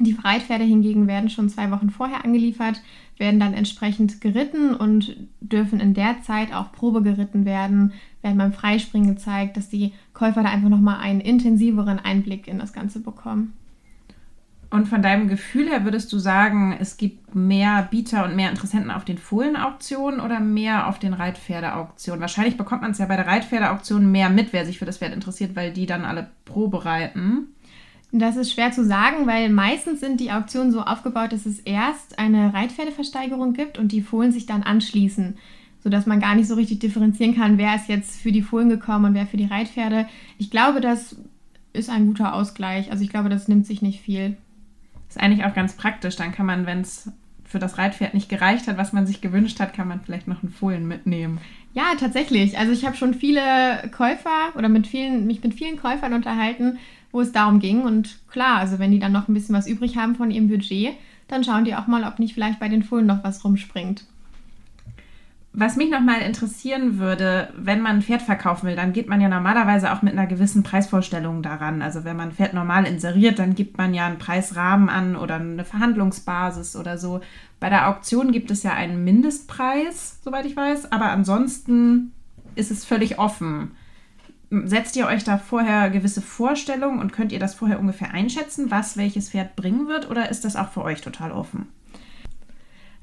Die 0.00 0.16
Reitpferde 0.22 0.64
hingegen 0.64 1.06
werden 1.06 1.30
schon 1.30 1.48
zwei 1.48 1.70
Wochen 1.70 1.90
vorher 1.90 2.24
angeliefert, 2.24 2.80
werden 3.16 3.40
dann 3.40 3.54
entsprechend 3.54 4.20
geritten 4.20 4.74
und 4.74 5.16
dürfen 5.40 5.80
in 5.80 5.94
der 5.94 6.22
Zeit 6.22 6.52
auch 6.54 6.72
Probe 6.72 7.02
geritten 7.02 7.44
werden, 7.44 7.92
werden 8.22 8.38
beim 8.38 8.52
Freispringen 8.52 9.14
gezeigt, 9.14 9.56
dass 9.56 9.68
die 9.68 9.92
Käufer 10.14 10.42
da 10.42 10.50
einfach 10.50 10.68
nochmal 10.68 11.00
einen 11.00 11.20
intensiveren 11.20 11.98
Einblick 11.98 12.46
in 12.46 12.58
das 12.58 12.72
Ganze 12.72 13.00
bekommen. 13.00 13.54
Und 14.70 14.86
von 14.86 15.00
deinem 15.00 15.28
Gefühl 15.28 15.68
her 15.68 15.84
würdest 15.84 16.12
du 16.12 16.18
sagen, 16.18 16.76
es 16.78 16.98
gibt 16.98 17.34
mehr 17.34 17.88
Bieter 17.90 18.26
und 18.26 18.36
mehr 18.36 18.50
Interessenten 18.50 18.90
auf 18.90 19.04
den 19.04 19.16
Fohlenauktionen 19.16 20.20
oder 20.20 20.40
mehr 20.40 20.88
auf 20.88 20.98
den 20.98 21.14
Reitpferdeauktionen? 21.14 22.20
Wahrscheinlich 22.20 22.58
bekommt 22.58 22.82
man 22.82 22.90
es 22.90 22.98
ja 22.98 23.06
bei 23.06 23.16
der 23.16 23.26
Reitpferdeauktion 23.26 24.10
mehr 24.12 24.28
mit, 24.28 24.52
wer 24.52 24.66
sich 24.66 24.78
für 24.78 24.84
das 24.84 24.98
Pferd 24.98 25.14
interessiert, 25.14 25.56
weil 25.56 25.72
die 25.72 25.86
dann 25.86 26.04
alle 26.04 26.28
Probe 26.44 26.84
reiten. 26.84 27.54
Das 28.10 28.36
ist 28.36 28.52
schwer 28.52 28.72
zu 28.72 28.84
sagen, 28.84 29.26
weil 29.26 29.50
meistens 29.50 30.00
sind 30.00 30.20
die 30.20 30.32
Auktionen 30.32 30.72
so 30.72 30.80
aufgebaut, 30.80 31.32
dass 31.32 31.44
es 31.44 31.60
erst 31.60 32.18
eine 32.18 32.54
Reitpferdeversteigerung 32.54 33.52
gibt 33.52 33.78
und 33.78 33.92
die 33.92 34.00
Fohlen 34.00 34.32
sich 34.32 34.46
dann 34.46 34.62
anschließen, 34.62 35.36
sodass 35.84 36.06
man 36.06 36.20
gar 36.20 36.34
nicht 36.34 36.48
so 36.48 36.54
richtig 36.54 36.78
differenzieren 36.78 37.36
kann, 37.36 37.58
wer 37.58 37.74
ist 37.74 37.88
jetzt 37.88 38.20
für 38.20 38.32
die 38.32 38.42
Fohlen 38.42 38.70
gekommen 38.70 39.04
und 39.04 39.14
wer 39.14 39.26
für 39.26 39.36
die 39.36 39.44
Reitpferde. 39.44 40.08
Ich 40.38 40.50
glaube, 40.50 40.80
das 40.80 41.16
ist 41.74 41.90
ein 41.90 42.06
guter 42.06 42.34
Ausgleich. 42.34 42.90
Also 42.90 43.04
ich 43.04 43.10
glaube, 43.10 43.28
das 43.28 43.46
nimmt 43.46 43.66
sich 43.66 43.82
nicht 43.82 44.00
viel. 44.00 44.36
Ist 45.08 45.20
eigentlich 45.20 45.44
auch 45.44 45.54
ganz 45.54 45.74
praktisch. 45.74 46.16
Dann 46.16 46.32
kann 46.32 46.46
man, 46.46 46.64
wenn 46.64 46.80
es 46.80 47.12
für 47.44 47.58
das 47.58 47.78
Reitpferd 47.78 48.14
nicht 48.14 48.28
gereicht 48.28 48.68
hat, 48.68 48.76
was 48.76 48.92
man 48.92 49.06
sich 49.06 49.20
gewünscht 49.20 49.58
hat, 49.60 49.72
kann 49.72 49.88
man 49.88 50.00
vielleicht 50.00 50.28
noch 50.28 50.42
einen 50.42 50.52
Fohlen 50.52 50.86
mitnehmen. 50.86 51.40
Ja, 51.72 51.94
tatsächlich. 51.98 52.58
Also 52.58 52.72
ich 52.72 52.84
habe 52.84 52.96
schon 52.96 53.14
viele 53.14 53.90
Käufer 53.96 54.54
oder 54.56 54.68
mit 54.68 54.86
vielen, 54.86 55.26
mich 55.26 55.42
mit 55.42 55.54
vielen 55.54 55.78
Käufern 55.78 56.12
unterhalten, 56.12 56.78
wo 57.12 57.20
es 57.20 57.32
darum 57.32 57.58
ging. 57.60 57.82
Und 57.82 58.18
klar, 58.28 58.58
also 58.58 58.78
wenn 58.78 58.90
die 58.90 58.98
dann 58.98 59.12
noch 59.12 59.28
ein 59.28 59.34
bisschen 59.34 59.54
was 59.54 59.66
übrig 59.66 59.96
haben 59.96 60.14
von 60.14 60.30
ihrem 60.30 60.48
Budget, 60.48 60.94
dann 61.28 61.44
schauen 61.44 61.64
die 61.64 61.74
auch 61.74 61.86
mal, 61.86 62.04
ob 62.04 62.18
nicht 62.18 62.34
vielleicht 62.34 62.60
bei 62.60 62.68
den 62.68 62.82
Fohlen 62.82 63.06
noch 63.06 63.24
was 63.24 63.44
rumspringt. 63.44 64.04
Was 65.60 65.76
mich 65.76 65.90
nochmal 65.90 66.20
interessieren 66.20 66.98
würde, 66.98 67.48
wenn 67.56 67.80
man 67.80 67.96
ein 67.96 68.02
Pferd 68.02 68.22
verkaufen 68.22 68.68
will, 68.68 68.76
dann 68.76 68.92
geht 68.92 69.08
man 69.08 69.20
ja 69.20 69.28
normalerweise 69.28 69.92
auch 69.92 70.02
mit 70.02 70.12
einer 70.12 70.26
gewissen 70.26 70.62
Preisvorstellung 70.62 71.42
daran. 71.42 71.82
Also 71.82 72.04
wenn 72.04 72.16
man 72.16 72.28
ein 72.28 72.34
Pferd 72.34 72.54
normal 72.54 72.86
inseriert, 72.86 73.38
dann 73.38 73.54
gibt 73.54 73.76
man 73.76 73.92
ja 73.92 74.06
einen 74.06 74.18
Preisrahmen 74.18 74.88
an 74.88 75.16
oder 75.16 75.36
eine 75.36 75.64
Verhandlungsbasis 75.64 76.76
oder 76.76 76.96
so. 76.96 77.20
Bei 77.58 77.70
der 77.70 77.88
Auktion 77.88 78.30
gibt 78.30 78.50
es 78.50 78.62
ja 78.62 78.74
einen 78.74 79.02
Mindestpreis, 79.02 80.20
soweit 80.22 80.46
ich 80.46 80.54
weiß, 80.54 80.92
aber 80.92 81.06
ansonsten 81.06 82.12
ist 82.54 82.70
es 82.70 82.84
völlig 82.84 83.18
offen. 83.18 83.72
Setzt 84.50 84.96
ihr 84.96 85.06
euch 85.06 85.24
da 85.24 85.36
vorher 85.36 85.90
gewisse 85.90 86.22
Vorstellungen 86.22 87.00
und 87.00 87.12
könnt 87.12 87.32
ihr 87.32 87.38
das 87.38 87.54
vorher 87.54 87.78
ungefähr 87.78 88.12
einschätzen, 88.12 88.70
was 88.70 88.96
welches 88.96 89.30
Pferd 89.30 89.56
bringen 89.56 89.88
wird, 89.88 90.10
oder 90.10 90.30
ist 90.30 90.44
das 90.44 90.56
auch 90.56 90.70
für 90.70 90.82
euch 90.82 91.02
total 91.02 91.32
offen? 91.32 91.66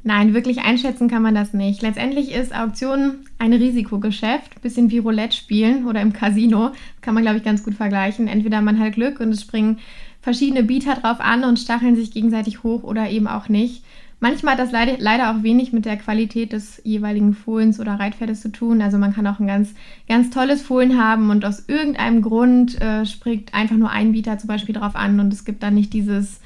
Nein, 0.07 0.35
wirklich 0.35 0.59
einschätzen 0.59 1.07
kann 1.07 1.23
man 1.23 1.33
das 1.33 1.53
nicht. 1.53 1.81
Letztendlich 1.81 2.31
ist 2.31 2.55
Auktion 2.55 3.25
ein 3.39 3.53
Risikogeschäft, 3.53 4.61
bisschen 4.61 4.91
wie 4.91 4.99
Roulette 4.99 5.35
spielen 5.35 5.87
oder 5.87 5.99
im 5.99 6.13
Casino, 6.13 6.71
kann 7.01 7.15
man 7.15 7.23
glaube 7.23 7.37
ich 7.37 7.43
ganz 7.43 7.63
gut 7.63 7.73
vergleichen. 7.73 8.27
Entweder 8.27 8.61
man 8.61 8.79
hat 8.79 8.93
Glück 8.93 9.19
und 9.19 9.29
es 9.29 9.41
springen 9.41 9.79
verschiedene 10.21 10.63
Bieter 10.63 10.93
drauf 10.95 11.19
an 11.19 11.43
und 11.43 11.59
stacheln 11.59 11.95
sich 11.95 12.11
gegenseitig 12.11 12.61
hoch 12.61 12.83
oder 12.83 13.09
eben 13.09 13.27
auch 13.27 13.49
nicht. 13.49 13.83
Manchmal 14.19 14.57
hat 14.57 14.59
das 14.59 14.71
leider, 14.71 15.31
auch 15.31 15.43
wenig 15.43 15.73
mit 15.73 15.85
der 15.85 15.97
Qualität 15.97 16.53
des 16.53 16.81
jeweiligen 16.83 17.33
Fohlens 17.33 17.79
oder 17.79 17.99
Reitpferdes 17.99 18.41
zu 18.41 18.51
tun. 18.51 18.81
Also 18.81 18.97
man 18.97 19.13
kann 19.13 19.27
auch 19.27 19.39
ein 19.39 19.47
ganz, 19.47 19.73
ganz 20.07 20.29
tolles 20.29 20.61
Fohlen 20.61 20.99
haben 20.99 21.29
und 21.29 21.43
aus 21.45 21.65
irgendeinem 21.67 22.21
Grund 22.21 22.81
äh, 22.81 23.05
springt 23.05 23.53
einfach 23.53 23.75
nur 23.75 23.91
ein 23.91 24.13
Bieter 24.13 24.37
zum 24.37 24.47
Beispiel 24.47 24.73
drauf 24.73 24.95
an 24.95 25.19
und 25.19 25.33
es 25.33 25.43
gibt 25.43 25.63
dann 25.63 25.75
nicht 25.75 25.93
dieses 25.93 26.39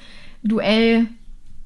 Duell 0.44 1.08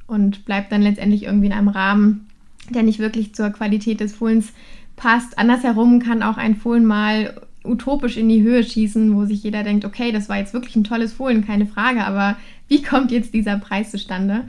und 0.05 0.45
bleibt 0.45 0.71
dann 0.71 0.81
letztendlich 0.81 1.23
irgendwie 1.23 1.47
in 1.47 1.53
einem 1.53 1.69
Rahmen, 1.69 2.27
der 2.69 2.83
nicht 2.83 2.99
wirklich 2.99 3.33
zur 3.33 3.49
Qualität 3.49 3.99
des 3.99 4.13
Fohlens 4.13 4.51
passt. 4.95 5.37
Andersherum 5.37 5.99
kann 5.99 6.21
auch 6.21 6.37
ein 6.37 6.55
Fohlen 6.55 6.85
mal 6.85 7.33
utopisch 7.63 8.17
in 8.17 8.27
die 8.27 8.41
Höhe 8.41 8.63
schießen, 8.63 9.15
wo 9.15 9.25
sich 9.25 9.43
jeder 9.43 9.63
denkt, 9.63 9.85
okay, 9.85 10.11
das 10.11 10.27
war 10.27 10.37
jetzt 10.37 10.53
wirklich 10.53 10.75
ein 10.75 10.83
tolles 10.83 11.13
Fohlen, 11.13 11.45
keine 11.45 11.65
Frage, 11.65 12.05
aber 12.05 12.37
wie 12.67 12.81
kommt 12.81 13.11
jetzt 13.11 13.33
dieser 13.33 13.57
Preis 13.57 13.91
zustande? 13.91 14.43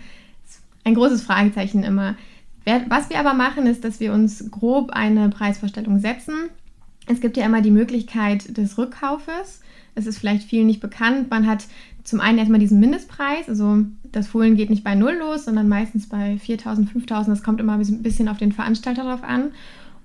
Ein 0.84 0.94
großes 0.94 1.22
Fragezeichen 1.22 1.82
immer. 1.82 2.16
Was 2.88 3.10
wir 3.10 3.18
aber 3.18 3.34
machen, 3.34 3.66
ist, 3.66 3.84
dass 3.84 4.00
wir 4.00 4.12
uns 4.12 4.50
grob 4.50 4.90
eine 4.90 5.28
Preisvorstellung 5.28 5.98
setzen. 5.98 6.34
Es 7.06 7.20
gibt 7.20 7.36
ja 7.36 7.44
immer 7.44 7.60
die 7.60 7.70
Möglichkeit 7.70 8.56
des 8.56 8.78
Rückkaufes. 8.78 9.60
Es 9.94 10.06
ist 10.06 10.18
vielleicht 10.18 10.48
vielen 10.48 10.66
nicht 10.66 10.80
bekannt. 10.80 11.30
Man 11.30 11.46
hat 11.46 11.66
zum 12.04 12.20
einen 12.20 12.38
erstmal 12.38 12.60
diesen 12.60 12.80
Mindestpreis, 12.80 13.48
also 13.48 13.78
das 14.12 14.28
Fohlen 14.28 14.56
geht 14.56 14.68
nicht 14.68 14.84
bei 14.84 14.94
Null 14.94 15.14
los, 15.18 15.46
sondern 15.46 15.68
meistens 15.68 16.08
bei 16.08 16.34
4.000, 16.34 16.92
5.000. 16.92 17.26
Das 17.26 17.42
kommt 17.42 17.60
immer 17.60 17.74
ein 17.74 18.02
bisschen 18.02 18.28
auf 18.28 18.38
den 18.38 18.52
Veranstalter 18.52 19.04
drauf 19.04 19.22
an. 19.22 19.52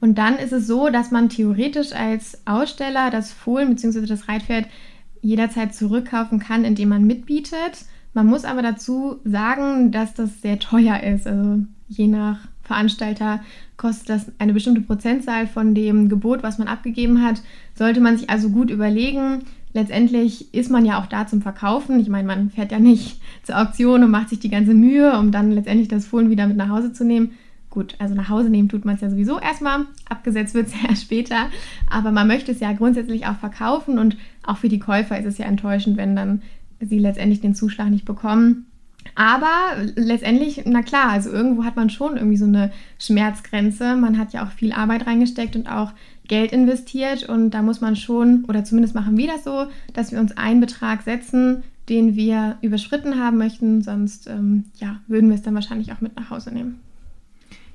Und 0.02 0.18
dann 0.18 0.38
ist 0.38 0.54
es 0.54 0.66
so, 0.66 0.90
dass 0.90 1.12
man 1.12 1.28
theoretisch 1.28 1.92
als 1.92 2.42
Aussteller 2.46 3.10
das 3.10 3.34
Fohlen 3.34 3.70
bzw. 3.70 4.06
das 4.06 4.30
Reitpferd 4.30 4.68
jederzeit 5.22 5.76
zurückkaufen 5.76 6.40
kann, 6.40 6.64
indem 6.64 6.90
man 6.90 7.04
mitbietet. 7.06 7.86
Man 8.14 8.26
muss 8.26 8.46
aber 8.46 8.62
dazu 8.62 9.20
sagen, 9.24 9.92
dass 9.92 10.14
das 10.14 10.42
sehr 10.42 10.60
teuer 10.60 11.02
ist. 11.02 11.28
Also 11.28 11.64
je 11.88 12.08
nach 12.08 12.40
Veranstalter 12.64 13.42
kostet 13.78 14.10
das 14.10 14.32
eine 14.38 14.54
bestimmte 14.54 14.82
Prozentzahl 14.82 15.48
von 15.48 15.74
dem 15.74 16.10
Gebot, 16.10 16.44
was 16.44 16.58
man 16.58 16.68
abgegeben 16.68 17.24
hat. 17.24 17.42
Sollte 17.76 18.02
man 18.02 18.18
sich 18.18 18.30
also 18.30 18.50
gut 18.50 18.70
überlegen, 18.70 19.44
letztendlich 19.74 20.54
ist 20.54 20.70
man 20.70 20.86
ja 20.86 21.00
auch 21.00 21.08
da 21.08 21.28
zum 21.28 21.42
Verkaufen. 21.42 22.00
Ich 22.00 22.10
meine, 22.10 22.28
man 22.28 22.50
fährt 22.50 22.72
ja 22.72 22.80
nicht 22.80 23.22
zur 23.44 23.60
Auktion 23.60 24.04
und 24.04 24.12
macht 24.12 24.30
sich 24.30 24.40
die 24.40 24.50
ganze 24.50 24.74
Mühe, 24.74 25.18
um 25.18 25.32
dann 25.32 25.52
letztendlich 25.52 25.88
das 25.88 26.06
Fohlen 26.06 26.30
wieder 26.30 26.48
mit 26.48 26.58
nach 26.58 26.70
Hause 26.70 26.94
zu 26.94 27.06
nehmen. 27.06 27.32
Gut, 27.70 27.96
also 28.00 28.16
nach 28.16 28.30
Hause 28.30 28.50
nehmen 28.50 28.68
tut 28.68 28.84
man 28.84 28.96
es 28.96 29.02
ja 29.02 29.12
sowieso 29.12 29.40
erstmal, 29.40 29.86
abgesetzt 30.10 30.56
wird 30.56 30.68
es 30.68 30.74
ja 30.88 30.96
später, 30.96 31.50
aber 31.88 32.12
man 32.12 32.28
möchte 32.28 32.52
es 32.52 32.60
ja 32.60 32.74
grundsätzlich 32.74 33.28
auch 33.28 33.36
verkaufen 33.36 34.00
und 34.00 34.18
auch 34.44 34.58
für 34.58 34.70
die 34.70 34.80
Käufer 34.80 35.20
ist 35.20 35.28
es 35.28 35.38
ja 35.38 35.46
enttäuschend, 35.46 35.96
wenn 35.96 36.16
dann 36.16 36.42
sie 36.82 37.00
letztendlich 37.00 37.42
den 37.42 37.56
Zuschlag 37.56 37.90
nicht 37.90 38.06
bekommen. 38.06 38.66
Aber 39.16 39.78
letztendlich, 39.96 40.64
na 40.66 40.82
klar, 40.82 41.10
also 41.10 41.30
irgendwo 41.30 41.64
hat 41.64 41.76
man 41.76 41.90
schon 41.90 42.18
irgendwie 42.18 42.38
so 42.38 42.46
eine 42.46 42.72
Schmerzgrenze. 43.00 43.96
Man 43.96 44.18
hat 44.18 44.34
ja 44.34 44.46
auch 44.46 44.52
viel 44.52 44.72
Arbeit 44.72 45.08
reingesteckt 45.08 45.56
und 45.56 45.68
auch 45.68 45.94
Geld 46.28 46.52
investiert 46.52 47.28
und 47.28 47.52
da 47.52 47.62
muss 47.62 47.82
man 47.82 47.96
schon, 47.96 48.46
oder 48.46 48.64
zumindest 48.64 48.94
machen 48.96 49.18
wir 49.18 49.28
das 49.28 49.44
so, 49.44 49.66
dass 49.94 50.12
wir 50.12 50.20
uns 50.20 50.38
einen 50.38 50.62
Betrag 50.62 51.02
setzen, 51.02 51.64
den 51.90 52.16
wir 52.16 52.58
überschritten 52.62 53.20
haben 53.20 53.38
möchten, 53.38 53.82
sonst 53.82 54.28
ähm, 54.28 54.66
ja, 54.76 55.00
würden 55.08 55.30
wir 55.30 55.36
es 55.36 55.42
dann 55.42 55.56
wahrscheinlich 55.56 55.92
auch 55.92 56.02
mit 56.02 56.16
nach 56.16 56.30
Hause 56.30 56.54
nehmen. 56.54 56.80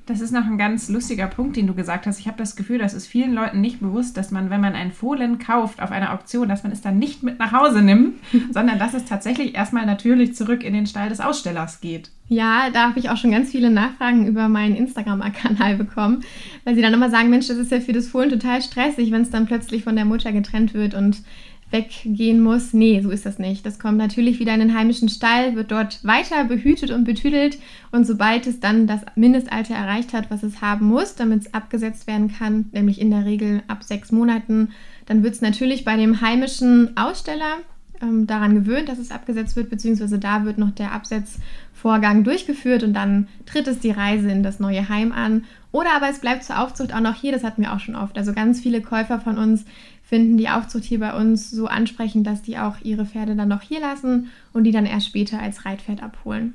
Das 0.07 0.21
ist 0.21 0.31
noch 0.31 0.45
ein 0.45 0.59
ganz 0.59 0.87
lustiger 0.89 1.25
Punkt, 1.25 1.55
den 1.55 1.65
du 1.65 1.73
gesagt 1.73 2.05
hast. 2.05 2.19
Ich 2.19 2.27
habe 2.27 2.37
das 2.37 2.55
Gefühl, 2.55 2.77
das 2.77 2.93
ist 2.93 3.07
vielen 3.07 3.33
Leuten 3.33 3.59
nicht 3.59 3.79
bewusst, 3.79 4.17
dass 4.17 4.29
man, 4.29 4.51
wenn 4.51 4.61
man 4.61 4.75
ein 4.75 4.91
Fohlen 4.91 5.39
kauft 5.39 5.81
auf 5.81 5.89
einer 5.91 6.13
Auktion, 6.13 6.47
dass 6.47 6.61
man 6.61 6.71
es 6.71 6.81
dann 6.81 6.99
nicht 6.99 7.23
mit 7.23 7.39
nach 7.39 7.51
Hause 7.51 7.81
nimmt, 7.81 8.15
sondern 8.51 8.77
dass 8.77 8.93
es 8.93 9.05
tatsächlich 9.05 9.55
erstmal 9.55 9.87
natürlich 9.87 10.35
zurück 10.35 10.63
in 10.63 10.73
den 10.73 10.85
Stall 10.85 11.09
des 11.09 11.21
Ausstellers 11.21 11.81
geht. 11.81 12.11
Ja, 12.27 12.69
da 12.71 12.89
habe 12.89 12.99
ich 12.99 13.09
auch 13.09 13.17
schon 13.17 13.31
ganz 13.31 13.49
viele 13.49 13.71
Nachfragen 13.71 14.27
über 14.27 14.47
meinen 14.47 14.75
Instagram-Kanal 14.75 15.75
bekommen, 15.77 16.23
weil 16.65 16.75
sie 16.75 16.81
dann 16.81 16.93
immer 16.93 17.09
sagen, 17.09 17.31
Mensch, 17.31 17.47
das 17.47 17.57
ist 17.57 17.71
ja 17.71 17.79
für 17.79 17.93
das 17.93 18.07
Fohlen 18.07 18.29
total 18.29 18.61
stressig, 18.61 19.11
wenn 19.11 19.23
es 19.23 19.31
dann 19.31 19.47
plötzlich 19.47 19.83
von 19.83 19.95
der 19.95 20.05
Mutter 20.05 20.31
getrennt 20.31 20.75
wird 20.75 20.93
und 20.93 21.23
weggehen 21.71 22.41
muss. 22.41 22.73
Nee, 22.73 23.01
so 23.01 23.09
ist 23.09 23.25
das 23.25 23.39
nicht. 23.39 23.65
Das 23.65 23.79
kommt 23.79 23.97
natürlich 23.97 24.39
wieder 24.39 24.53
in 24.53 24.59
den 24.59 24.77
heimischen 24.77 25.09
Stall, 25.09 25.55
wird 25.55 25.71
dort 25.71 26.03
weiter 26.03 26.45
behütet 26.45 26.91
und 26.91 27.03
betüdelt 27.03 27.57
und 27.91 28.05
sobald 28.05 28.47
es 28.47 28.59
dann 28.59 28.87
das 28.87 29.01
Mindestalter 29.15 29.75
erreicht 29.75 30.13
hat, 30.13 30.29
was 30.29 30.43
es 30.43 30.61
haben 30.61 30.87
muss, 30.87 31.15
damit 31.15 31.41
es 31.41 31.53
abgesetzt 31.53 32.07
werden 32.07 32.31
kann, 32.31 32.69
nämlich 32.71 33.01
in 33.01 33.09
der 33.09 33.25
Regel 33.25 33.63
ab 33.67 33.83
sechs 33.83 34.11
Monaten, 34.11 34.69
dann 35.05 35.23
wird 35.23 35.35
es 35.35 35.41
natürlich 35.41 35.83
bei 35.85 35.95
dem 35.97 36.21
heimischen 36.21 36.95
Aussteller 36.97 37.57
ähm, 38.01 38.27
daran 38.27 38.55
gewöhnt, 38.55 38.89
dass 38.89 38.99
es 38.99 39.11
abgesetzt 39.11 39.55
wird, 39.55 39.69
beziehungsweise 39.69 40.19
da 40.19 40.45
wird 40.45 40.57
noch 40.57 40.71
der 40.71 40.91
Absetzvorgang 40.91 42.23
durchgeführt 42.23 42.83
und 42.83 42.93
dann 42.93 43.27
tritt 43.45 43.67
es 43.67 43.79
die 43.79 43.91
Reise 43.91 44.29
in 44.29 44.43
das 44.43 44.59
neue 44.59 44.89
Heim 44.89 45.11
an. 45.11 45.45
Oder 45.71 45.95
aber 45.95 46.09
es 46.09 46.19
bleibt 46.19 46.43
zur 46.43 46.59
Aufzucht 46.59 46.93
auch 46.93 47.01
noch 47.01 47.15
hier, 47.15 47.31
das 47.31 47.43
hatten 47.43 47.61
wir 47.61 47.73
auch 47.73 47.79
schon 47.79 47.95
oft. 47.95 48.17
Also 48.17 48.33
ganz 48.33 48.61
viele 48.61 48.81
Käufer 48.81 49.19
von 49.19 49.37
uns 49.37 49.65
finden 50.07 50.37
die 50.37 50.49
Aufzucht 50.49 50.83
hier 50.83 50.99
bei 50.99 51.13
uns 51.13 51.49
so 51.49 51.67
ansprechend, 51.67 52.27
dass 52.27 52.43
die 52.43 52.57
auch 52.57 52.77
ihre 52.83 53.05
Pferde 53.05 53.35
dann 53.35 53.49
noch 53.49 53.61
hier 53.61 53.79
lassen 53.79 54.29
und 54.53 54.63
die 54.63 54.71
dann 54.71 54.85
erst 54.85 55.07
später 55.07 55.39
als 55.39 55.65
Reitpferd 55.65 56.03
abholen. 56.03 56.53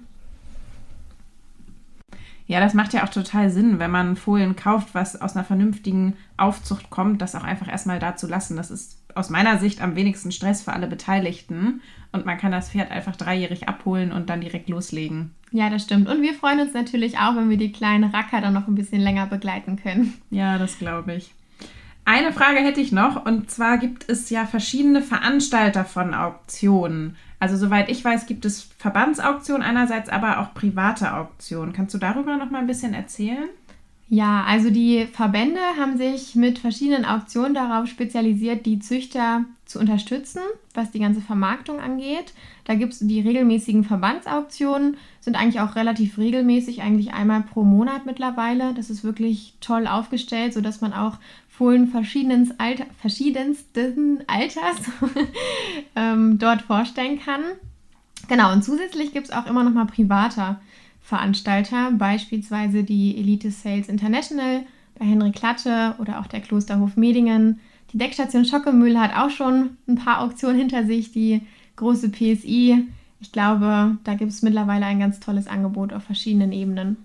Ja, 2.46 2.58
das 2.58 2.74
macht 2.74 2.92
ja 2.94 3.04
auch 3.04 3.10
total 3.10 3.48
Sinn, 3.50 3.78
wenn 3.78 3.92
man 3.92 4.16
Fohlen 4.16 4.56
kauft, 4.56 4.92
was 4.92 5.20
aus 5.20 5.36
einer 5.36 5.44
vernünftigen 5.44 6.16
Aufzucht 6.36 6.90
kommt, 6.90 7.22
das 7.22 7.36
auch 7.36 7.44
einfach 7.44 7.68
erstmal 7.68 8.00
da 8.00 8.16
zu 8.16 8.26
lassen. 8.26 8.56
Das 8.56 8.72
ist 8.72 8.98
aus 9.14 9.30
meiner 9.30 9.58
Sicht 9.58 9.80
am 9.80 9.94
wenigsten 9.94 10.32
Stress 10.32 10.62
für 10.62 10.72
alle 10.72 10.88
Beteiligten 10.88 11.80
und 12.12 12.26
man 12.26 12.38
kann 12.38 12.50
das 12.50 12.70
Pferd 12.70 12.90
einfach 12.90 13.14
dreijährig 13.14 13.68
abholen 13.68 14.10
und 14.10 14.30
dann 14.30 14.40
direkt 14.40 14.68
loslegen. 14.68 15.32
Ja, 15.52 15.70
das 15.70 15.84
stimmt. 15.84 16.08
Und 16.08 16.22
wir 16.22 16.34
freuen 16.34 16.60
uns 16.60 16.74
natürlich 16.74 17.18
auch, 17.18 17.36
wenn 17.36 17.50
wir 17.50 17.56
die 17.56 17.72
kleinen 17.72 18.10
Racker 18.10 18.40
dann 18.40 18.54
noch 18.54 18.68
ein 18.68 18.74
bisschen 18.74 19.00
länger 19.00 19.26
begleiten 19.26 19.76
können. 19.76 20.14
Ja, 20.30 20.58
das 20.58 20.78
glaube 20.78 21.14
ich. 21.14 21.32
Eine 22.12 22.32
Frage 22.32 22.58
hätte 22.58 22.80
ich 22.80 22.90
noch, 22.90 23.24
und 23.24 23.52
zwar 23.52 23.78
gibt 23.78 24.10
es 24.10 24.30
ja 24.30 24.44
verschiedene 24.44 25.00
Veranstalter 25.00 25.84
von 25.84 26.12
Auktionen. 26.12 27.14
Also 27.38 27.56
soweit 27.56 27.88
ich 27.88 28.04
weiß, 28.04 28.26
gibt 28.26 28.44
es 28.44 28.68
Verbandsauktionen 28.78 29.62
einerseits, 29.62 30.08
aber 30.08 30.40
auch 30.40 30.52
private 30.52 31.14
Auktionen. 31.14 31.72
Kannst 31.72 31.94
du 31.94 31.98
darüber 31.98 32.36
noch 32.36 32.50
mal 32.50 32.58
ein 32.58 32.66
bisschen 32.66 32.94
erzählen? 32.94 33.48
Ja, 34.08 34.42
also 34.42 34.70
die 34.70 35.06
Verbände 35.06 35.60
haben 35.78 35.98
sich 35.98 36.34
mit 36.34 36.58
verschiedenen 36.58 37.04
Auktionen 37.04 37.54
darauf 37.54 37.86
spezialisiert, 37.86 38.66
die 38.66 38.80
Züchter 38.80 39.44
zu 39.64 39.78
unterstützen, 39.78 40.42
was 40.74 40.90
die 40.90 40.98
ganze 40.98 41.20
Vermarktung 41.20 41.78
angeht. 41.78 42.34
Da 42.64 42.74
gibt 42.74 42.92
es 42.92 42.98
die 42.98 43.20
regelmäßigen 43.20 43.84
Verbandsauktionen, 43.84 44.96
sind 45.20 45.36
eigentlich 45.36 45.60
auch 45.60 45.76
relativ 45.76 46.18
regelmäßig, 46.18 46.82
eigentlich 46.82 47.12
einmal 47.12 47.42
pro 47.42 47.62
Monat 47.62 48.04
mittlerweile. 48.04 48.74
Das 48.74 48.90
ist 48.90 49.04
wirklich 49.04 49.54
toll 49.60 49.86
aufgestellt, 49.86 50.54
sodass 50.54 50.80
man 50.80 50.92
auch 50.92 51.18
Fohlen 51.60 51.88
verschiedensten, 51.88 52.58
Alter, 52.58 52.86
verschiedensten 53.02 54.20
Alters 54.26 54.80
ähm, 55.94 56.38
dort 56.38 56.62
vorstellen 56.62 57.20
kann. 57.20 57.42
Genau, 58.28 58.50
und 58.50 58.64
zusätzlich 58.64 59.12
gibt 59.12 59.26
es 59.26 59.30
auch 59.30 59.44
immer 59.44 59.62
noch 59.62 59.74
mal 59.74 59.84
private 59.84 60.58
Veranstalter, 61.02 61.90
beispielsweise 61.92 62.82
die 62.82 63.14
Elite 63.18 63.50
Sales 63.50 63.90
International 63.90 64.62
bei 64.98 65.04
Henrik 65.04 65.34
Klatte 65.34 65.96
oder 65.98 66.20
auch 66.20 66.28
der 66.28 66.40
Klosterhof 66.40 66.96
Medingen. 66.96 67.60
Die 67.92 67.98
Deckstation 67.98 68.46
Schockemühle 68.46 68.98
hat 68.98 69.14
auch 69.14 69.28
schon 69.28 69.76
ein 69.86 69.96
paar 69.96 70.22
Auktionen 70.22 70.56
hinter 70.56 70.86
sich, 70.86 71.12
die 71.12 71.42
große 71.76 72.08
PSI. 72.08 72.86
Ich 73.20 73.32
glaube, 73.32 73.98
da 74.04 74.14
gibt 74.14 74.30
es 74.30 74.40
mittlerweile 74.40 74.86
ein 74.86 74.98
ganz 74.98 75.20
tolles 75.20 75.46
Angebot 75.46 75.92
auf 75.92 76.04
verschiedenen 76.04 76.52
Ebenen. 76.52 76.96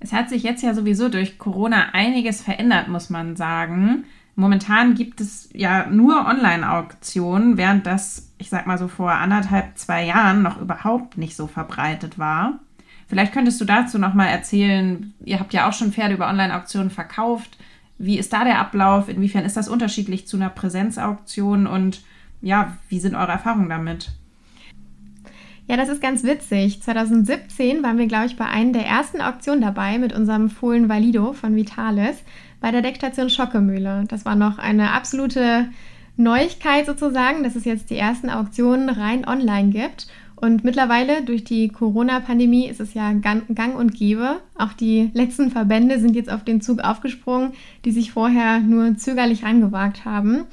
Es 0.00 0.12
hat 0.12 0.28
sich 0.28 0.42
jetzt 0.42 0.62
ja 0.62 0.74
sowieso 0.74 1.08
durch 1.08 1.38
Corona 1.38 1.90
einiges 1.92 2.42
verändert, 2.42 2.88
muss 2.88 3.10
man 3.10 3.36
sagen. 3.36 4.04
Momentan 4.34 4.94
gibt 4.94 5.20
es 5.22 5.48
ja 5.54 5.86
nur 5.86 6.26
Online-Auktionen, 6.26 7.56
während 7.56 7.86
das, 7.86 8.30
ich 8.36 8.50
sag 8.50 8.66
mal 8.66 8.76
so 8.76 8.86
vor 8.86 9.12
anderthalb, 9.12 9.78
zwei 9.78 10.04
Jahren 10.04 10.42
noch 10.42 10.60
überhaupt 10.60 11.16
nicht 11.16 11.34
so 11.34 11.46
verbreitet 11.46 12.18
war. 12.18 12.60
Vielleicht 13.08 13.32
könntest 13.32 13.60
du 13.60 13.64
dazu 13.64 13.98
noch 13.98 14.14
mal 14.14 14.26
erzählen, 14.26 15.14
ihr 15.24 15.40
habt 15.40 15.54
ja 15.54 15.68
auch 15.68 15.72
schon 15.72 15.92
Pferde 15.92 16.14
über 16.14 16.28
Online-Auktionen 16.28 16.90
verkauft. 16.90 17.56
Wie 17.98 18.18
ist 18.18 18.32
da 18.32 18.44
der 18.44 18.58
Ablauf? 18.58 19.08
Inwiefern 19.08 19.44
ist 19.44 19.56
das 19.56 19.68
unterschiedlich 19.68 20.26
zu 20.26 20.36
einer 20.36 20.50
Präsenzauktion? 20.50 21.66
Und 21.66 22.02
ja, 22.42 22.76
wie 22.90 23.00
sind 23.00 23.14
eure 23.14 23.32
Erfahrungen 23.32 23.70
damit? 23.70 24.12
Ja, 25.68 25.76
das 25.76 25.88
ist 25.88 26.00
ganz 26.00 26.22
witzig. 26.22 26.80
2017 26.80 27.82
waren 27.82 27.98
wir, 27.98 28.06
glaube 28.06 28.26
ich, 28.26 28.36
bei 28.36 28.46
einer 28.46 28.72
der 28.72 28.86
ersten 28.86 29.20
Auktionen 29.20 29.60
dabei 29.60 29.98
mit 29.98 30.12
unserem 30.12 30.48
Fohlen 30.48 30.88
Valido 30.88 31.32
von 31.32 31.56
Vitalis 31.56 32.22
bei 32.60 32.70
der 32.70 32.82
Deckstation 32.82 33.30
Schockemühle. 33.30 34.04
Das 34.08 34.24
war 34.24 34.36
noch 34.36 34.58
eine 34.58 34.92
absolute 34.92 35.68
Neuigkeit 36.16 36.86
sozusagen, 36.86 37.42
dass 37.42 37.56
es 37.56 37.64
jetzt 37.64 37.90
die 37.90 37.96
ersten 37.96 38.30
Auktionen 38.30 38.88
rein 38.88 39.26
online 39.26 39.70
gibt. 39.70 40.06
Und 40.36 40.62
mittlerweile 40.62 41.22
durch 41.22 41.42
die 41.42 41.68
Corona-Pandemie 41.68 42.68
ist 42.68 42.78
es 42.78 42.94
ja 42.94 43.12
gang 43.12 43.76
und 43.76 43.94
gäbe. 43.94 44.36
Auch 44.54 44.72
die 44.72 45.10
letzten 45.14 45.50
Verbände 45.50 45.98
sind 45.98 46.14
jetzt 46.14 46.30
auf 46.30 46.44
den 46.44 46.60
Zug 46.60 46.80
aufgesprungen, 46.80 47.54
die 47.84 47.90
sich 47.90 48.12
vorher 48.12 48.60
nur 48.60 48.96
zögerlich 48.96 49.42
rangewagt 49.42 50.04
haben. 50.04 50.44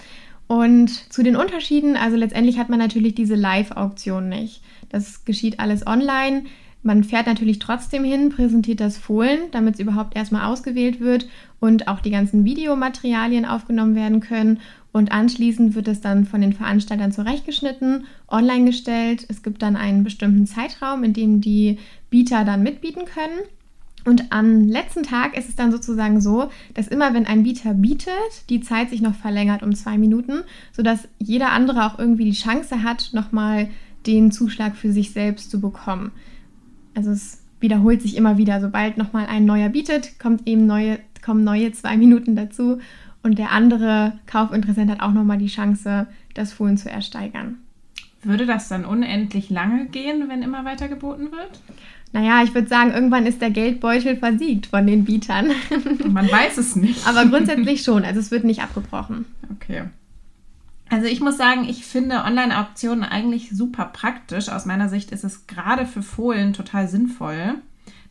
Und 0.48 0.90
zu 0.90 1.22
den 1.22 1.36
Unterschieden, 1.36 1.98
also 1.98 2.18
letztendlich 2.18 2.58
hat 2.58 2.70
man 2.70 2.80
natürlich 2.80 3.14
diese 3.14 3.36
Live-Auktion 3.36 4.28
nicht. 4.28 4.63
Das 4.94 5.26
geschieht 5.26 5.60
alles 5.60 5.86
online. 5.86 6.44
Man 6.84 7.04
fährt 7.04 7.28
natürlich 7.28 7.60
trotzdem 7.60 8.04
hin, 8.04 8.30
präsentiert 8.30 8.80
das 8.80 8.98
Fohlen, 8.98 9.40
damit 9.52 9.76
es 9.76 9.80
überhaupt 9.80 10.16
erstmal 10.16 10.46
ausgewählt 10.46 11.00
wird 11.00 11.28
und 11.60 11.88
auch 11.88 12.02
die 12.02 12.12
ganzen 12.12 12.46
Videomaterialien 12.46 13.46
aufgenommen 13.46 13.96
werden 13.96 14.20
können. 14.20 14.60
Und 14.92 15.12
anschließend 15.12 15.76
wird 15.76 15.88
es 15.88 16.02
dann 16.02 16.26
von 16.26 16.42
den 16.42 16.54
Veranstaltern 16.54 17.12
zurechtgeschnitten, 17.12 18.06
online 18.28 18.66
gestellt. 18.66 19.26
Es 19.30 19.42
gibt 19.42 19.62
dann 19.62 19.76
einen 19.76 20.04
bestimmten 20.04 20.46
Zeitraum, 20.46 21.04
in 21.04 21.14
dem 21.14 21.42
die 21.42 21.80
Bieter 22.10 22.46
dann 22.46 22.62
mitbieten 22.62 23.06
können. 23.06 23.40
Und 24.06 24.34
am 24.34 24.68
letzten 24.68 25.04
Tag 25.04 25.38
ist 25.38 25.48
es 25.48 25.56
dann 25.56 25.72
sozusagen 25.72 26.20
so, 26.20 26.50
dass 26.74 26.90
immer 26.90 27.14
wenn 27.14 27.26
ein 27.26 27.44
Bieter 27.44 27.74
bietet, 27.74 28.50
die 28.50 28.60
Zeit 28.60 28.90
sich 28.90 29.02
noch 29.02 29.16
verlängert 29.16 29.64
um 29.64 29.74
zwei 29.74 29.98
Minuten, 29.98 30.42
sodass 30.74 31.08
jeder 31.20 31.54
andere 31.54 31.86
auch 31.86 31.98
irgendwie 31.98 32.26
die 32.26 32.38
Chance 32.38 32.84
hat, 32.84 33.12
nochmal 33.14 33.70
den 34.06 34.32
Zuschlag 34.32 34.76
für 34.76 34.92
sich 34.92 35.12
selbst 35.12 35.52
zu 35.52 35.60
bekommen. 35.60 36.12
Also 36.96 37.12
es 37.12 37.42
wiederholt 37.60 38.02
sich 38.02 38.16
immer 38.16 38.38
wieder. 38.38 38.62
Sobald 38.62 38.98
nochmal 38.98 39.26
ein 39.28 39.46
neuer 39.46 39.70
bietet, 39.70 40.20
kommt 40.20 40.48
eben 40.48 40.66
neue, 40.66 41.00
kommen 41.24 41.44
neue 41.44 41.72
zwei 41.72 41.98
Minuten 41.98 42.36
dazu 42.36 42.80
und 43.24 43.40
der 43.40 43.52
andere 43.52 44.20
Kaufinteressent 44.28 44.92
hat 44.92 45.02
auch 45.02 45.14
nochmal 45.14 45.38
die 45.38 45.48
Chance, 45.48 46.08
das 46.34 46.52
Fohlen 46.52 46.78
zu 46.78 46.90
ersteigern. 46.90 47.60
Würde 48.22 48.46
das 48.46 48.68
dann 48.68 48.86
unendlich 48.86 49.50
lange 49.50 49.88
gehen, 49.88 50.30
wenn 50.30 50.44
immer 50.44 50.66
weiter 50.66 50.88
geboten 50.88 51.32
wird? 51.32 51.60
Naja, 52.14 52.44
ich 52.44 52.54
würde 52.54 52.68
sagen, 52.68 52.92
irgendwann 52.92 53.26
ist 53.26 53.42
der 53.42 53.50
Geldbeutel 53.50 54.18
versiegt 54.18 54.68
von 54.68 54.86
den 54.86 55.04
Bietern. 55.04 55.52
Man 56.08 56.32
weiß 56.32 56.58
es 56.58 56.76
nicht. 56.76 57.08
Aber 57.08 57.26
grundsätzlich 57.26 57.82
schon, 57.82 58.04
also 58.06 58.20
es 58.20 58.30
wird 58.30 58.44
nicht 58.44 58.62
abgebrochen. 58.62 59.26
Okay. 59.52 59.84
Also 60.94 61.08
ich 61.08 61.22
muss 61.22 61.38
sagen, 61.38 61.68
ich 61.68 61.88
finde 61.88 62.24
Online-Auktionen 62.24 63.04
eigentlich 63.04 63.50
super 63.50 63.86
praktisch. 63.86 64.50
Aus 64.50 64.68
meiner 64.68 64.90
Sicht 64.90 65.12
ist 65.12 65.24
es 65.24 65.48
gerade 65.48 65.88
für 65.88 66.04
Fohlen 66.04 66.54
total 66.54 66.88
sinnvoll. 66.88 67.56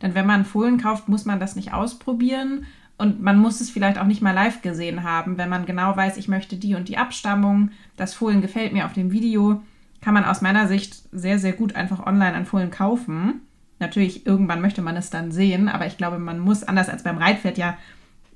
Denn 0.01 0.15
wenn 0.15 0.25
man 0.25 0.43
Fohlen 0.43 0.77
kauft, 0.81 1.07
muss 1.07 1.23
man 1.23 1.39
das 1.39 1.55
nicht 1.55 1.71
ausprobieren 1.71 2.65
und 2.97 3.21
man 3.21 3.39
muss 3.39 3.61
es 3.61 3.69
vielleicht 3.69 3.97
auch 3.97 4.05
nicht 4.05 4.21
mal 4.21 4.33
live 4.33 4.61
gesehen 4.61 5.03
haben. 5.03 5.37
Wenn 5.37 5.47
man 5.47 5.65
genau 5.65 5.95
weiß, 5.95 6.17
ich 6.17 6.27
möchte 6.27 6.57
die 6.57 6.75
und 6.75 6.89
die 6.89 6.97
Abstammung, 6.97 7.71
das 7.95 8.13
Fohlen 8.13 8.41
gefällt 8.41 8.73
mir 8.73 8.85
auf 8.85 8.91
dem 8.91 9.13
Video, 9.13 9.63
kann 10.01 10.13
man 10.13 10.25
aus 10.25 10.41
meiner 10.41 10.67
Sicht 10.67 11.03
sehr, 11.13 11.39
sehr 11.39 11.53
gut 11.53 11.77
einfach 11.77 12.05
online 12.05 12.33
ein 12.33 12.45
Fohlen 12.45 12.69
kaufen. 12.69 13.43
Natürlich, 13.79 14.25
irgendwann 14.25 14.59
möchte 14.59 14.81
man 14.81 14.97
es 14.97 15.09
dann 15.09 15.31
sehen, 15.31 15.69
aber 15.69 15.87
ich 15.87 15.95
glaube, 15.95 16.19
man 16.19 16.39
muss 16.39 16.63
anders 16.63 16.89
als 16.89 17.03
beim 17.03 17.17
Reitpferd 17.17 17.57
ja 17.57 17.77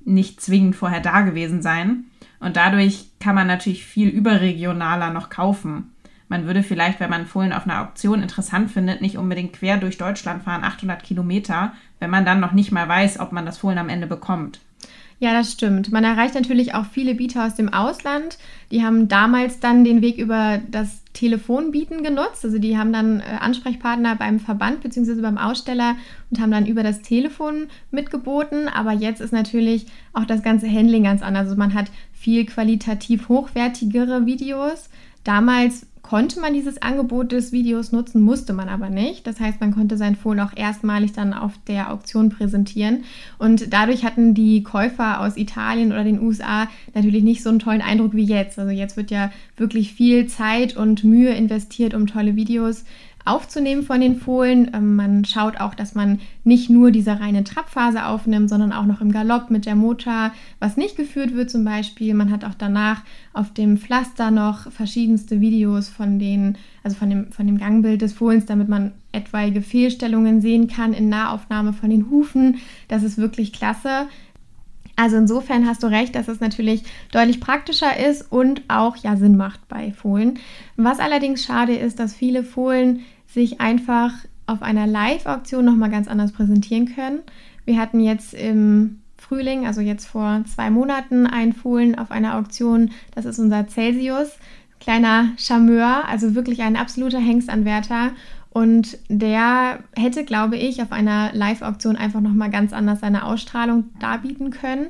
nicht 0.06 0.40
zwingend 0.40 0.74
vorher 0.74 1.00
da 1.00 1.20
gewesen 1.20 1.60
sein. 1.60 2.04
Und 2.40 2.56
dadurch 2.56 3.07
kann 3.20 3.34
man 3.34 3.46
natürlich 3.46 3.84
viel 3.84 4.08
überregionaler 4.08 5.10
noch 5.10 5.30
kaufen. 5.30 5.92
Man 6.28 6.46
würde 6.46 6.62
vielleicht, 6.62 7.00
wenn 7.00 7.10
man 7.10 7.26
Fohlen 7.26 7.52
auf 7.52 7.64
einer 7.64 7.80
Auktion 7.80 8.22
interessant 8.22 8.70
findet, 8.70 9.00
nicht 9.00 9.16
unbedingt 9.16 9.54
quer 9.54 9.78
durch 9.78 9.96
Deutschland 9.96 10.42
fahren, 10.42 10.62
800 10.62 11.02
Kilometer, 11.02 11.72
wenn 12.00 12.10
man 12.10 12.26
dann 12.26 12.40
noch 12.40 12.52
nicht 12.52 12.70
mal 12.70 12.86
weiß, 12.86 13.18
ob 13.18 13.32
man 13.32 13.46
das 13.46 13.58
Fohlen 13.58 13.78
am 13.78 13.88
Ende 13.88 14.06
bekommt. 14.06 14.60
Ja, 15.20 15.32
das 15.32 15.50
stimmt. 15.50 15.90
Man 15.90 16.04
erreicht 16.04 16.34
natürlich 16.34 16.74
auch 16.74 16.84
viele 16.84 17.14
Bieter 17.14 17.44
aus 17.44 17.56
dem 17.56 17.72
Ausland. 17.72 18.38
Die 18.70 18.84
haben 18.84 19.08
damals 19.08 19.58
dann 19.58 19.82
den 19.82 20.00
Weg 20.00 20.16
über 20.16 20.60
das 20.70 21.02
Telefonbieten 21.12 22.04
genutzt. 22.04 22.44
Also 22.44 22.58
die 22.60 22.78
haben 22.78 22.92
dann 22.92 23.18
äh, 23.18 23.24
Ansprechpartner 23.40 24.14
beim 24.14 24.38
Verband 24.38 24.80
bzw. 24.80 25.20
beim 25.20 25.36
Aussteller 25.36 25.96
und 26.30 26.40
haben 26.40 26.52
dann 26.52 26.66
über 26.66 26.84
das 26.84 27.02
Telefon 27.02 27.66
mitgeboten. 27.90 28.68
Aber 28.68 28.92
jetzt 28.92 29.20
ist 29.20 29.32
natürlich 29.32 29.86
auch 30.12 30.24
das 30.24 30.44
ganze 30.44 30.70
Handling 30.70 31.02
ganz 31.02 31.20
anders. 31.20 31.46
Also 31.46 31.56
man 31.56 31.74
hat 31.74 31.86
viel 32.18 32.46
qualitativ 32.46 33.28
hochwertigere 33.28 34.26
Videos. 34.26 34.88
Damals 35.24 35.86
konnte 36.02 36.40
man 36.40 36.54
dieses 36.54 36.80
Angebot 36.80 37.32
des 37.32 37.52
Videos 37.52 37.92
nutzen, 37.92 38.22
musste 38.22 38.54
man 38.54 38.70
aber 38.70 38.88
nicht. 38.88 39.26
Das 39.26 39.40
heißt, 39.40 39.60
man 39.60 39.74
konnte 39.74 39.98
sein 39.98 40.16
Fohlen 40.16 40.40
auch 40.40 40.56
erstmalig 40.56 41.12
dann 41.12 41.34
auf 41.34 41.52
der 41.66 41.92
Auktion 41.92 42.30
präsentieren. 42.30 43.04
Und 43.38 43.74
dadurch 43.74 44.04
hatten 44.04 44.32
die 44.32 44.62
Käufer 44.62 45.20
aus 45.20 45.36
Italien 45.36 45.92
oder 45.92 46.04
den 46.04 46.22
USA 46.22 46.68
natürlich 46.94 47.22
nicht 47.22 47.42
so 47.42 47.50
einen 47.50 47.58
tollen 47.58 47.82
Eindruck 47.82 48.14
wie 48.14 48.24
jetzt. 48.24 48.58
Also 48.58 48.70
jetzt 48.70 48.96
wird 48.96 49.10
ja 49.10 49.30
wirklich 49.58 49.92
viel 49.92 50.26
Zeit 50.28 50.76
und 50.76 51.04
Mühe 51.04 51.34
investiert, 51.34 51.92
um 51.92 52.06
tolle 52.06 52.36
Videos 52.36 52.84
aufzunehmen 53.24 53.82
von 53.82 54.00
den 54.00 54.16
Fohlen. 54.16 54.70
Ähm, 54.74 54.96
man 54.96 55.24
schaut 55.24 55.60
auch, 55.60 55.74
dass 55.74 55.94
man 55.94 56.20
nicht 56.44 56.70
nur 56.70 56.90
diese 56.90 57.20
reine 57.20 57.44
Trabphase 57.44 58.06
aufnimmt, 58.06 58.48
sondern 58.48 58.72
auch 58.72 58.86
noch 58.86 59.00
im 59.00 59.12
Galopp 59.12 59.50
mit 59.50 59.66
der 59.66 59.74
Mutter, 59.74 60.32
was 60.60 60.76
nicht 60.76 60.96
geführt 60.96 61.34
wird 61.34 61.50
zum 61.50 61.64
Beispiel. 61.64 62.14
Man 62.14 62.30
hat 62.30 62.44
auch 62.44 62.54
danach 62.54 63.02
auf 63.32 63.52
dem 63.52 63.76
Pflaster 63.76 64.30
noch 64.30 64.70
verschiedenste 64.72 65.40
Videos 65.40 65.88
von 65.88 66.18
den, 66.18 66.56
also 66.82 66.96
von 66.96 67.10
dem, 67.10 67.32
von 67.32 67.46
dem 67.46 67.58
Gangbild 67.58 68.02
des 68.02 68.14
Fohlens, 68.14 68.46
damit 68.46 68.68
man 68.68 68.92
etwaige 69.12 69.62
Fehlstellungen 69.62 70.40
sehen 70.40 70.68
kann 70.68 70.92
in 70.92 71.08
Nahaufnahme 71.08 71.72
von 71.72 71.90
den 71.90 72.10
Hufen. 72.10 72.56
Das 72.88 73.02
ist 73.02 73.18
wirklich 73.18 73.52
klasse. 73.52 74.06
Also 74.98 75.16
insofern 75.16 75.64
hast 75.64 75.84
du 75.84 75.86
recht, 75.86 76.16
dass 76.16 76.26
es 76.26 76.40
natürlich 76.40 76.82
deutlich 77.12 77.38
praktischer 77.38 78.04
ist 78.04 78.32
und 78.32 78.62
auch 78.66 78.96
ja 78.96 79.14
Sinn 79.16 79.36
macht 79.36 79.68
bei 79.68 79.92
Fohlen. 79.92 80.40
Was 80.76 80.98
allerdings 80.98 81.44
schade 81.44 81.76
ist, 81.76 82.00
dass 82.00 82.14
viele 82.14 82.42
Fohlen 82.42 83.04
sich 83.28 83.60
einfach 83.60 84.12
auf 84.46 84.60
einer 84.60 84.88
Live-Auktion 84.88 85.64
nochmal 85.64 85.90
ganz 85.90 86.08
anders 86.08 86.32
präsentieren 86.32 86.96
können. 86.96 87.20
Wir 87.64 87.78
hatten 87.78 88.00
jetzt 88.00 88.34
im 88.34 88.98
Frühling, 89.16 89.68
also 89.68 89.80
jetzt 89.80 90.06
vor 90.06 90.42
zwei 90.52 90.68
Monaten, 90.68 91.28
einen 91.28 91.52
Fohlen 91.52 91.96
auf 91.96 92.10
einer 92.10 92.36
Auktion. 92.36 92.90
Das 93.14 93.24
ist 93.24 93.38
unser 93.38 93.68
Celsius, 93.68 94.32
kleiner 94.80 95.28
Charmeur, 95.36 96.08
also 96.08 96.34
wirklich 96.34 96.62
ein 96.62 96.74
absoluter 96.74 97.20
Hengstanwärter. 97.20 98.10
Und 98.58 98.98
der 99.08 99.78
hätte, 99.94 100.24
glaube 100.24 100.56
ich, 100.56 100.82
auf 100.82 100.90
einer 100.90 101.30
Live-Auktion 101.32 101.94
einfach 101.94 102.20
nochmal 102.20 102.50
ganz 102.50 102.72
anders 102.72 102.98
seine 102.98 103.24
Ausstrahlung 103.24 103.84
darbieten 104.00 104.50
können. 104.50 104.86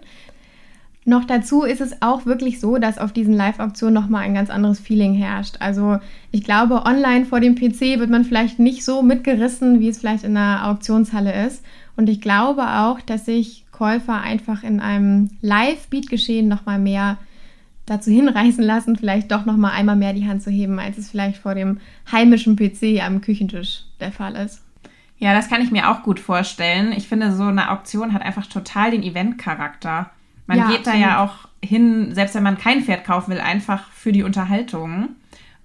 Noch 1.04 1.26
dazu 1.26 1.64
ist 1.64 1.82
es 1.82 2.00
auch 2.00 2.24
wirklich 2.24 2.60
so, 2.60 2.78
dass 2.78 2.96
auf 2.96 3.12
diesen 3.12 3.34
Live-Auktionen 3.34 3.92
nochmal 3.92 4.22
ein 4.22 4.32
ganz 4.32 4.48
anderes 4.48 4.80
Feeling 4.80 5.12
herrscht. 5.12 5.56
Also 5.60 5.98
ich 6.30 6.44
glaube, 6.44 6.86
online 6.86 7.26
vor 7.26 7.40
dem 7.40 7.56
PC 7.56 7.98
wird 7.98 8.08
man 8.08 8.24
vielleicht 8.24 8.58
nicht 8.58 8.86
so 8.86 9.02
mitgerissen, 9.02 9.80
wie 9.80 9.90
es 9.90 9.98
vielleicht 9.98 10.24
in 10.24 10.34
einer 10.34 10.66
Auktionshalle 10.66 11.46
ist. 11.46 11.62
Und 11.94 12.08
ich 12.08 12.22
glaube 12.22 12.62
auch, 12.62 13.02
dass 13.02 13.26
sich 13.26 13.66
Käufer 13.70 14.22
einfach 14.22 14.62
in 14.62 14.80
einem 14.80 15.28
Live-Beat-Geschehen 15.42 16.48
nochmal 16.48 16.78
mehr 16.78 17.18
dazu 17.88 18.10
hinreißen 18.10 18.62
lassen, 18.62 18.96
vielleicht 18.96 19.30
doch 19.32 19.46
noch 19.46 19.56
mal 19.56 19.72
einmal 19.72 19.96
mehr 19.96 20.12
die 20.12 20.26
Hand 20.26 20.42
zu 20.42 20.50
heben, 20.50 20.78
als 20.78 20.98
es 20.98 21.10
vielleicht 21.10 21.38
vor 21.38 21.54
dem 21.54 21.78
heimischen 22.10 22.56
PC 22.56 23.02
am 23.02 23.20
Küchentisch 23.20 23.84
der 24.00 24.12
Fall 24.12 24.36
ist. 24.36 24.62
Ja, 25.18 25.34
das 25.34 25.48
kann 25.48 25.62
ich 25.62 25.70
mir 25.70 25.90
auch 25.90 26.02
gut 26.02 26.20
vorstellen. 26.20 26.92
Ich 26.92 27.08
finde, 27.08 27.32
so 27.32 27.44
eine 27.44 27.70
Auktion 27.70 28.12
hat 28.12 28.22
einfach 28.22 28.46
total 28.46 28.92
den 28.92 29.02
Event-Charakter. 29.02 30.10
Man 30.46 30.58
ja, 30.58 30.68
geht 30.68 30.80
absolut. 30.80 31.00
da 31.00 31.06
ja 31.06 31.24
auch 31.24 31.48
hin, 31.62 32.14
selbst 32.14 32.34
wenn 32.34 32.44
man 32.44 32.58
kein 32.58 32.82
Pferd 32.82 33.04
kaufen 33.04 33.32
will, 33.32 33.40
einfach 33.40 33.90
für 33.90 34.12
die 34.12 34.22
Unterhaltung. 34.22 35.10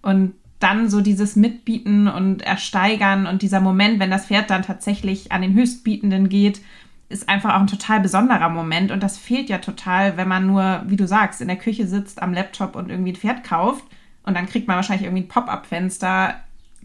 Und 0.01 0.33
dann 0.59 0.89
so 0.89 1.01
dieses 1.01 1.35
Mitbieten 1.35 2.07
und 2.07 2.41
Ersteigern 2.41 3.27
und 3.27 3.41
dieser 3.41 3.59
Moment, 3.59 3.99
wenn 3.99 4.09
das 4.09 4.27
Pferd 4.27 4.49
dann 4.49 4.63
tatsächlich 4.63 5.31
an 5.31 5.41
den 5.41 5.53
Höchstbietenden 5.53 6.29
geht 6.29 6.61
ist 7.09 7.29
einfach 7.29 7.55
auch 7.55 7.59
ein 7.59 7.67
total 7.67 7.99
besonderer 7.99 8.49
Moment 8.49 8.91
und 8.91 9.03
das 9.03 9.17
fehlt 9.17 9.49
ja 9.49 9.59
total, 9.59 10.17
wenn 10.17 10.27
man 10.27 10.47
nur, 10.47 10.83
wie 10.87 10.95
du 10.95 11.07
sagst, 11.07 11.41
in 11.41 11.47
der 11.47 11.57
Küche 11.57 11.87
sitzt 11.87 12.21
am 12.21 12.33
Laptop 12.33 12.75
und 12.75 12.89
irgendwie 12.89 13.11
ein 13.11 13.17
Pferd 13.17 13.43
kauft 13.43 13.83
und 14.23 14.35
dann 14.35 14.47
kriegt 14.47 14.67
man 14.67 14.77
wahrscheinlich 14.77 15.05
irgendwie 15.05 15.23
ein 15.23 15.27
Pop-up-Fenster. 15.27 16.35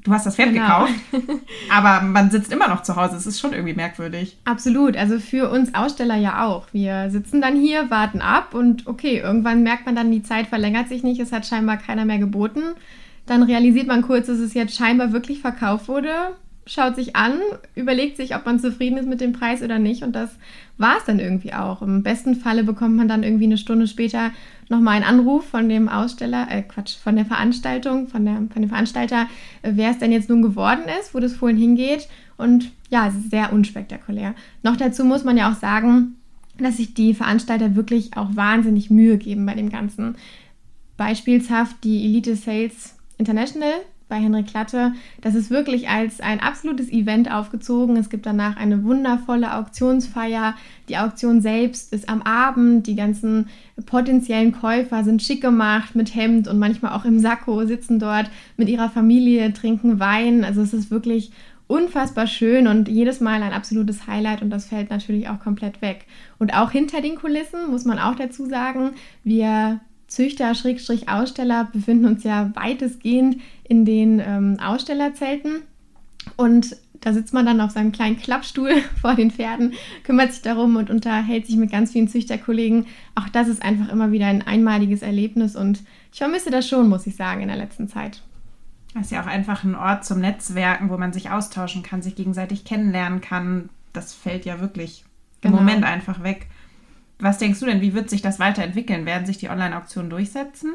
Du 0.04 0.12
hast 0.12 0.26
das 0.26 0.36
Pferd 0.36 0.52
genau. 0.52 0.86
gekauft, 0.86 0.94
aber 1.70 2.04
man 2.04 2.30
sitzt 2.30 2.52
immer 2.52 2.68
noch 2.68 2.82
zu 2.82 2.94
Hause. 2.94 3.16
Es 3.16 3.26
ist 3.26 3.40
schon 3.40 3.52
irgendwie 3.52 3.74
merkwürdig. 3.74 4.36
Absolut. 4.44 4.96
Also 4.96 5.18
für 5.18 5.50
uns 5.50 5.74
Aussteller 5.74 6.16
ja 6.16 6.44
auch. 6.44 6.66
Wir 6.72 7.10
sitzen 7.10 7.40
dann 7.40 7.56
hier, 7.56 7.90
warten 7.90 8.20
ab 8.20 8.54
und 8.54 8.86
okay, 8.86 9.18
irgendwann 9.18 9.62
merkt 9.62 9.86
man 9.86 9.96
dann, 9.96 10.12
die 10.12 10.22
Zeit 10.22 10.46
verlängert 10.46 10.88
sich 10.88 11.02
nicht. 11.02 11.20
Es 11.20 11.32
hat 11.32 11.46
scheinbar 11.46 11.78
keiner 11.78 12.04
mehr 12.04 12.18
geboten. 12.18 12.62
Dann 13.26 13.42
realisiert 13.42 13.88
man 13.88 14.02
kurz, 14.02 14.26
dass 14.26 14.38
es 14.38 14.54
jetzt 14.54 14.76
scheinbar 14.76 15.12
wirklich 15.12 15.40
verkauft 15.40 15.88
wurde 15.88 16.12
schaut 16.68 16.96
sich 16.96 17.16
an, 17.16 17.40
überlegt 17.74 18.16
sich, 18.16 18.36
ob 18.36 18.44
man 18.46 18.60
zufrieden 18.60 18.98
ist 18.98 19.08
mit 19.08 19.20
dem 19.20 19.32
Preis 19.32 19.62
oder 19.62 19.78
nicht. 19.78 20.02
Und 20.02 20.12
das 20.12 20.30
war 20.76 20.98
es 20.98 21.04
dann 21.04 21.18
irgendwie 21.18 21.54
auch. 21.54 21.82
Im 21.82 22.02
besten 22.02 22.36
Falle 22.36 22.62
bekommt 22.62 22.94
man 22.94 23.08
dann 23.08 23.22
irgendwie 23.22 23.44
eine 23.44 23.58
Stunde 23.58 23.88
später 23.88 24.30
nochmal 24.68 24.96
einen 24.96 25.04
Anruf 25.04 25.48
von 25.48 25.68
dem 25.68 25.88
Aussteller, 25.88 26.46
äh 26.50 26.62
Quatsch, 26.62 26.96
von 26.96 27.16
der 27.16 27.24
Veranstaltung, 27.24 28.06
von, 28.06 28.24
der, 28.24 28.34
von 28.52 28.62
dem 28.62 28.68
Veranstalter, 28.68 29.26
äh, 29.62 29.72
wer 29.74 29.90
es 29.90 29.98
denn 29.98 30.12
jetzt 30.12 30.28
nun 30.28 30.42
geworden 30.42 30.84
ist, 31.00 31.14
wo 31.14 31.20
das 31.20 31.34
Fohlen 31.34 31.56
hingeht. 31.56 32.06
Und 32.36 32.70
ja, 32.90 33.08
es 33.08 33.14
ist 33.14 33.30
sehr 33.30 33.52
unspektakulär. 33.52 34.34
Noch 34.62 34.76
dazu 34.76 35.04
muss 35.04 35.24
man 35.24 35.36
ja 35.36 35.50
auch 35.50 35.56
sagen, 35.56 36.16
dass 36.58 36.76
sich 36.76 36.92
die 36.92 37.14
Veranstalter 37.14 37.76
wirklich 37.76 38.16
auch 38.16 38.36
wahnsinnig 38.36 38.90
Mühe 38.90 39.16
geben 39.16 39.46
bei 39.46 39.54
dem 39.54 39.70
Ganzen. 39.70 40.16
Beispielshaft 40.96 41.82
die 41.84 42.04
Elite 42.04 42.36
Sales 42.36 42.96
International 43.16 43.72
bei 44.08 44.16
Henrik 44.16 44.48
Klatte. 44.48 44.92
Das 45.20 45.34
ist 45.34 45.50
wirklich 45.50 45.88
als 45.88 46.20
ein 46.20 46.40
absolutes 46.40 46.90
Event 46.90 47.30
aufgezogen. 47.30 47.96
Es 47.96 48.10
gibt 48.10 48.26
danach 48.26 48.56
eine 48.56 48.84
wundervolle 48.84 49.54
Auktionsfeier. 49.54 50.54
Die 50.88 50.96
Auktion 50.96 51.40
selbst 51.40 51.92
ist 51.92 52.08
am 52.08 52.22
Abend. 52.22 52.86
Die 52.86 52.96
ganzen 52.96 53.48
potenziellen 53.86 54.52
Käufer 54.52 55.04
sind 55.04 55.22
schick 55.22 55.40
gemacht 55.40 55.94
mit 55.94 56.14
Hemd 56.14 56.48
und 56.48 56.58
manchmal 56.58 56.92
auch 56.92 57.04
im 57.04 57.18
Sakko, 57.18 57.64
sitzen 57.66 57.98
dort 57.98 58.30
mit 58.56 58.68
ihrer 58.68 58.90
Familie, 58.90 59.52
trinken 59.52 60.00
Wein. 60.00 60.44
Also 60.44 60.62
es 60.62 60.72
ist 60.72 60.90
wirklich 60.90 61.30
unfassbar 61.68 62.26
schön 62.26 62.66
und 62.66 62.88
jedes 62.88 63.20
Mal 63.20 63.42
ein 63.42 63.52
absolutes 63.52 64.06
Highlight 64.06 64.42
und 64.42 64.50
das 64.50 64.64
fällt 64.64 64.90
natürlich 64.90 65.28
auch 65.28 65.38
komplett 65.38 65.82
weg. 65.82 66.06
Und 66.38 66.54
auch 66.54 66.70
hinter 66.70 67.02
den 67.02 67.16
Kulissen 67.16 67.70
muss 67.70 67.84
man 67.84 67.98
auch 67.98 68.14
dazu 68.14 68.46
sagen, 68.46 68.92
wir 69.22 69.80
Züchter, 70.08 70.54
Schrägstrich 70.54 71.08
Aussteller 71.08 71.68
befinden 71.72 72.06
uns 72.06 72.24
ja 72.24 72.50
weitestgehend 72.54 73.40
in 73.64 73.84
den 73.84 74.20
ähm, 74.20 74.58
Ausstellerzelten 74.60 75.62
und 76.36 76.76
da 77.00 77.12
sitzt 77.12 77.32
man 77.32 77.46
dann 77.46 77.60
auf 77.60 77.70
seinem 77.70 77.92
kleinen 77.92 78.18
Klappstuhl 78.18 78.72
vor 79.00 79.14
den 79.14 79.30
Pferden, 79.30 79.74
kümmert 80.02 80.32
sich 80.32 80.42
darum 80.42 80.76
und 80.76 80.90
unterhält 80.90 81.46
sich 81.46 81.56
mit 81.56 81.70
ganz 81.70 81.92
vielen 81.92 82.08
Züchterkollegen. 82.08 82.86
Auch 83.14 83.28
das 83.28 83.48
ist 83.48 83.62
einfach 83.62 83.90
immer 83.90 84.10
wieder 84.10 84.26
ein 84.26 84.46
einmaliges 84.46 85.02
Erlebnis 85.02 85.54
und 85.54 85.84
ich 86.12 86.18
vermisse 86.18 86.50
das 86.50 86.68
schon, 86.68 86.88
muss 86.88 87.06
ich 87.06 87.14
sagen, 87.14 87.42
in 87.42 87.48
der 87.48 87.56
letzten 87.56 87.88
Zeit. 87.88 88.22
Das 88.94 89.06
ist 89.06 89.12
ja 89.12 89.22
auch 89.22 89.26
einfach 89.26 89.62
ein 89.64 89.74
Ort 89.74 90.04
zum 90.04 90.18
Netzwerken, 90.20 90.90
wo 90.90 90.96
man 90.96 91.12
sich 91.12 91.30
austauschen 91.30 91.82
kann, 91.82 92.02
sich 92.02 92.16
gegenseitig 92.16 92.64
kennenlernen 92.64 93.20
kann. 93.20 93.68
Das 93.92 94.14
fällt 94.14 94.44
ja 94.44 94.60
wirklich 94.60 95.04
im 95.42 95.50
genau. 95.50 95.62
Moment 95.62 95.84
einfach 95.84 96.22
weg. 96.22 96.46
Was 97.20 97.38
denkst 97.38 97.60
du 97.60 97.66
denn, 97.66 97.80
wie 97.80 97.94
wird 97.94 98.10
sich 98.10 98.22
das 98.22 98.38
weiterentwickeln? 98.38 99.06
Werden 99.06 99.26
sich 99.26 99.38
die 99.38 99.48
Online-Auktionen 99.48 100.10
durchsetzen? 100.10 100.74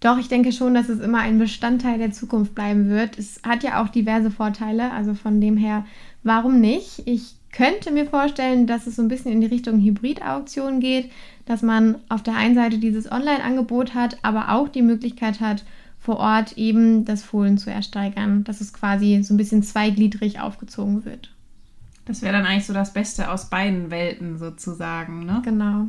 Doch, 0.00 0.18
ich 0.18 0.28
denke 0.28 0.52
schon, 0.52 0.74
dass 0.74 0.88
es 0.88 1.00
immer 1.00 1.20
ein 1.20 1.38
Bestandteil 1.38 1.98
der 1.98 2.12
Zukunft 2.12 2.54
bleiben 2.54 2.88
wird. 2.88 3.18
Es 3.18 3.40
hat 3.44 3.64
ja 3.64 3.82
auch 3.82 3.88
diverse 3.88 4.30
Vorteile, 4.30 4.92
also 4.92 5.14
von 5.14 5.40
dem 5.40 5.56
her, 5.56 5.84
warum 6.22 6.60
nicht? 6.60 7.02
Ich 7.06 7.34
könnte 7.50 7.90
mir 7.90 8.06
vorstellen, 8.06 8.66
dass 8.66 8.86
es 8.86 8.96
so 8.96 9.02
ein 9.02 9.08
bisschen 9.08 9.32
in 9.32 9.40
die 9.40 9.46
Richtung 9.46 9.80
Hybrid-Auktion 9.80 10.78
geht, 10.78 11.10
dass 11.46 11.62
man 11.62 11.96
auf 12.08 12.22
der 12.22 12.36
einen 12.36 12.54
Seite 12.54 12.78
dieses 12.78 13.10
Online-Angebot 13.10 13.94
hat, 13.94 14.18
aber 14.22 14.52
auch 14.52 14.68
die 14.68 14.82
Möglichkeit 14.82 15.40
hat, 15.40 15.64
vor 15.98 16.18
Ort 16.18 16.56
eben 16.58 17.04
das 17.04 17.22
Fohlen 17.24 17.58
zu 17.58 17.70
ersteigern, 17.70 18.44
dass 18.44 18.60
es 18.60 18.72
quasi 18.72 19.22
so 19.22 19.34
ein 19.34 19.38
bisschen 19.38 19.62
zweigliedrig 19.62 20.38
aufgezogen 20.38 21.04
wird. 21.04 21.30
Das 22.06 22.22
wäre 22.22 22.32
dann 22.32 22.46
eigentlich 22.46 22.66
so 22.66 22.72
das 22.72 22.92
Beste 22.92 23.30
aus 23.30 23.50
beiden 23.50 23.90
Welten 23.90 24.38
sozusagen, 24.38 25.26
ne? 25.26 25.42
Genau. 25.44 25.88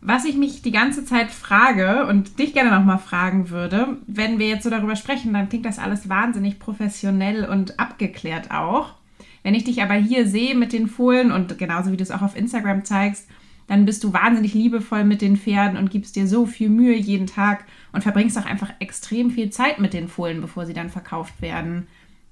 Was 0.00 0.24
ich 0.24 0.36
mich 0.36 0.62
die 0.62 0.70
ganze 0.70 1.04
Zeit 1.04 1.30
frage 1.30 2.06
und 2.06 2.38
dich 2.38 2.52
gerne 2.52 2.70
nochmal 2.70 2.98
fragen 2.98 3.50
würde, 3.50 3.96
wenn 4.06 4.38
wir 4.38 4.46
jetzt 4.46 4.62
so 4.62 4.70
darüber 4.70 4.94
sprechen, 4.94 5.32
dann 5.32 5.48
klingt 5.48 5.64
das 5.64 5.80
alles 5.80 6.08
wahnsinnig 6.08 6.60
professionell 6.60 7.44
und 7.44 7.80
abgeklärt 7.80 8.52
auch. 8.52 8.94
Wenn 9.42 9.54
ich 9.54 9.64
dich 9.64 9.82
aber 9.82 9.94
hier 9.94 10.28
sehe 10.28 10.54
mit 10.54 10.72
den 10.72 10.86
Fohlen 10.86 11.32
und 11.32 11.58
genauso 11.58 11.90
wie 11.90 11.96
du 11.96 12.02
es 12.02 12.12
auch 12.12 12.22
auf 12.22 12.36
Instagram 12.36 12.84
zeigst, 12.84 13.26
dann 13.66 13.84
bist 13.84 14.04
du 14.04 14.12
wahnsinnig 14.12 14.54
liebevoll 14.54 15.04
mit 15.04 15.20
den 15.20 15.36
Pferden 15.36 15.76
und 15.76 15.90
gibst 15.90 16.16
dir 16.16 16.26
so 16.26 16.46
viel 16.46 16.68
Mühe 16.68 16.96
jeden 16.96 17.26
Tag 17.26 17.64
und 17.92 18.02
verbringst 18.02 18.38
auch 18.38 18.46
einfach 18.46 18.70
extrem 18.78 19.30
viel 19.30 19.50
Zeit 19.50 19.78
mit 19.78 19.94
den 19.94 20.08
Fohlen, 20.08 20.40
bevor 20.40 20.64
sie 20.64 20.74
dann 20.74 20.90
verkauft 20.90 21.42
werden. 21.42 21.86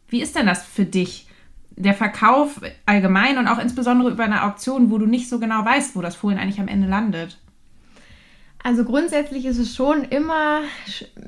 Wie 0.08 0.22
ist 0.22 0.36
denn 0.36 0.46
das 0.46 0.64
für 0.64 0.84
dich? 0.84 1.25
Der 1.76 1.94
Verkauf 1.94 2.60
allgemein 2.86 3.38
und 3.38 3.48
auch 3.48 3.58
insbesondere 3.58 4.10
über 4.10 4.24
eine 4.24 4.44
Auktion, 4.44 4.90
wo 4.90 4.98
du 4.98 5.06
nicht 5.06 5.28
so 5.28 5.38
genau 5.38 5.64
weißt, 5.64 5.94
wo 5.94 6.00
das 6.00 6.16
Fohlen 6.16 6.38
eigentlich 6.38 6.60
am 6.60 6.68
Ende 6.68 6.88
landet? 6.88 7.38
Also 8.62 8.84
grundsätzlich 8.84 9.44
ist 9.46 9.58
es 9.58 9.76
schon 9.76 10.02
immer 10.02 10.62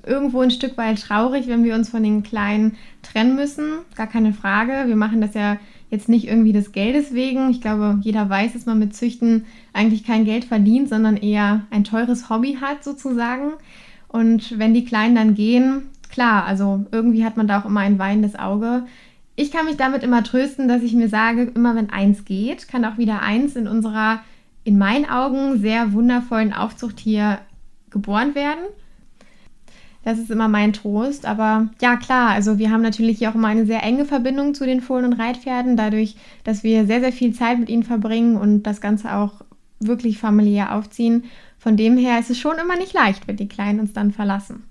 irgendwo 0.05 0.41
ein 0.41 0.51
Stück 0.51 0.77
weit 0.77 1.01
traurig, 1.01 1.47
wenn 1.47 1.63
wir 1.63 1.77
uns 1.77 1.89
von 1.89 2.03
den 2.03 2.25
Kleinen 2.25 2.77
trennen 3.03 3.37
müssen. 3.37 3.79
Gar 3.95 4.09
keine 4.09 4.33
Frage. 4.33 4.89
Wir 4.89 4.97
machen 4.97 5.21
das 5.21 5.35
ja 5.35 5.59
jetzt 5.89 6.09
nicht 6.09 6.27
irgendwie 6.27 6.53
des 6.53 6.73
Geldes 6.73 7.15
wegen. 7.15 7.49
Ich 7.51 7.61
glaube, 7.61 7.99
jeder 8.03 8.29
weiß, 8.29 8.55
dass 8.55 8.67
man 8.67 8.81
mit 8.81 8.97
Züchten 8.97 9.47
eigentlich 9.73 10.05
kein 10.05 10.25
Geld 10.25 10.47
verdient, 10.47 10.89
sondern 10.89 11.17
eher 11.17 11.63
ein 11.71 11.85
teures 11.85 12.29
Hobby 12.29 12.59
hat 12.61 12.83
sozusagen. 12.83 13.53
Und 14.09 14.59
wenn 14.59 14.75
die 14.75 14.85
Kleinen 14.85 15.15
dann 15.15 15.35
gehen, 15.35 15.91
klar, 16.11 16.45
also 16.45 16.87
irgendwie 16.91 17.25
hat 17.25 17.37
man 17.37 17.47
da 17.47 17.61
auch 17.61 17.67
immer 17.67 17.81
ein 17.81 18.01
weinendes 18.01 18.37
Auge 18.37 18.85
ich 19.39 19.53
kann 19.53 19.67
mich 19.67 19.77
damit 19.77 20.03
immer 20.03 20.25
trösten, 20.25 20.67
dass 20.67 20.83
ich 20.83 20.95
mir 20.95 21.09
sage, 21.09 21.53
immer 21.55 21.77
wenn 21.77 21.91
eins 21.91 22.25
geht, 22.25 22.67
kann 22.67 22.85
auch 22.85 22.99
wieder 22.99 23.23
eins 23.23 23.55
in 23.55 23.69
unserer, 23.69 24.21
in 24.65 24.79
meinen 24.79 25.09
Augen, 25.09 25.61
sehr 25.61 25.93
wundervollen 25.93 26.53
Aufzucht 26.53 26.99
hier 26.99 27.39
geboren 27.89 28.35
werden. 28.35 28.65
Das 30.03 30.19
ist 30.19 30.33
immer 30.33 30.49
mein 30.49 30.73
Trost. 30.73 31.25
Aber 31.25 31.69
ja, 31.81 31.95
klar, 31.95 32.31
also 32.31 32.59
wir 32.59 32.73
haben 32.73 32.83
natürlich 32.83 33.19
hier 33.19 33.31
auch 33.31 33.37
immer 33.37 33.47
eine 33.47 33.65
sehr 33.65 33.85
enge 33.85 34.07
Verbindung 34.07 34.55
zu 34.55 34.67
den 34.67 34.81
Fohlen 34.81 35.05
und 35.05 35.13
Reitpferden, 35.13 35.77
dadurch, 35.77 36.17
dass 36.43 36.65
wir 36.65 36.87
sehr, 36.87 36.99
sehr 36.99 37.13
viel 37.13 37.33
Zeit 37.33 37.61
mit 37.61 37.69
ihnen 37.69 37.85
verbringen 37.85 38.37
und 38.37 38.65
das 38.65 38.81
Ganze 38.81 39.15
auch 39.15 39.45
wirklich 39.79 40.19
familiär 40.19 40.75
aufziehen. 40.75 41.27
Von 41.61 41.77
dem 41.77 41.97
her 41.97 42.19
ist 42.19 42.31
es 42.31 42.41
schon 42.41 42.59
immer 42.59 42.77
nicht 42.77 42.93
leicht, 42.93 43.29
wenn 43.29 43.37
die 43.37 43.49
Kleinen 43.49 43.79
uns 43.79 43.93
dann 43.93 44.11
verlassen. 44.11 44.65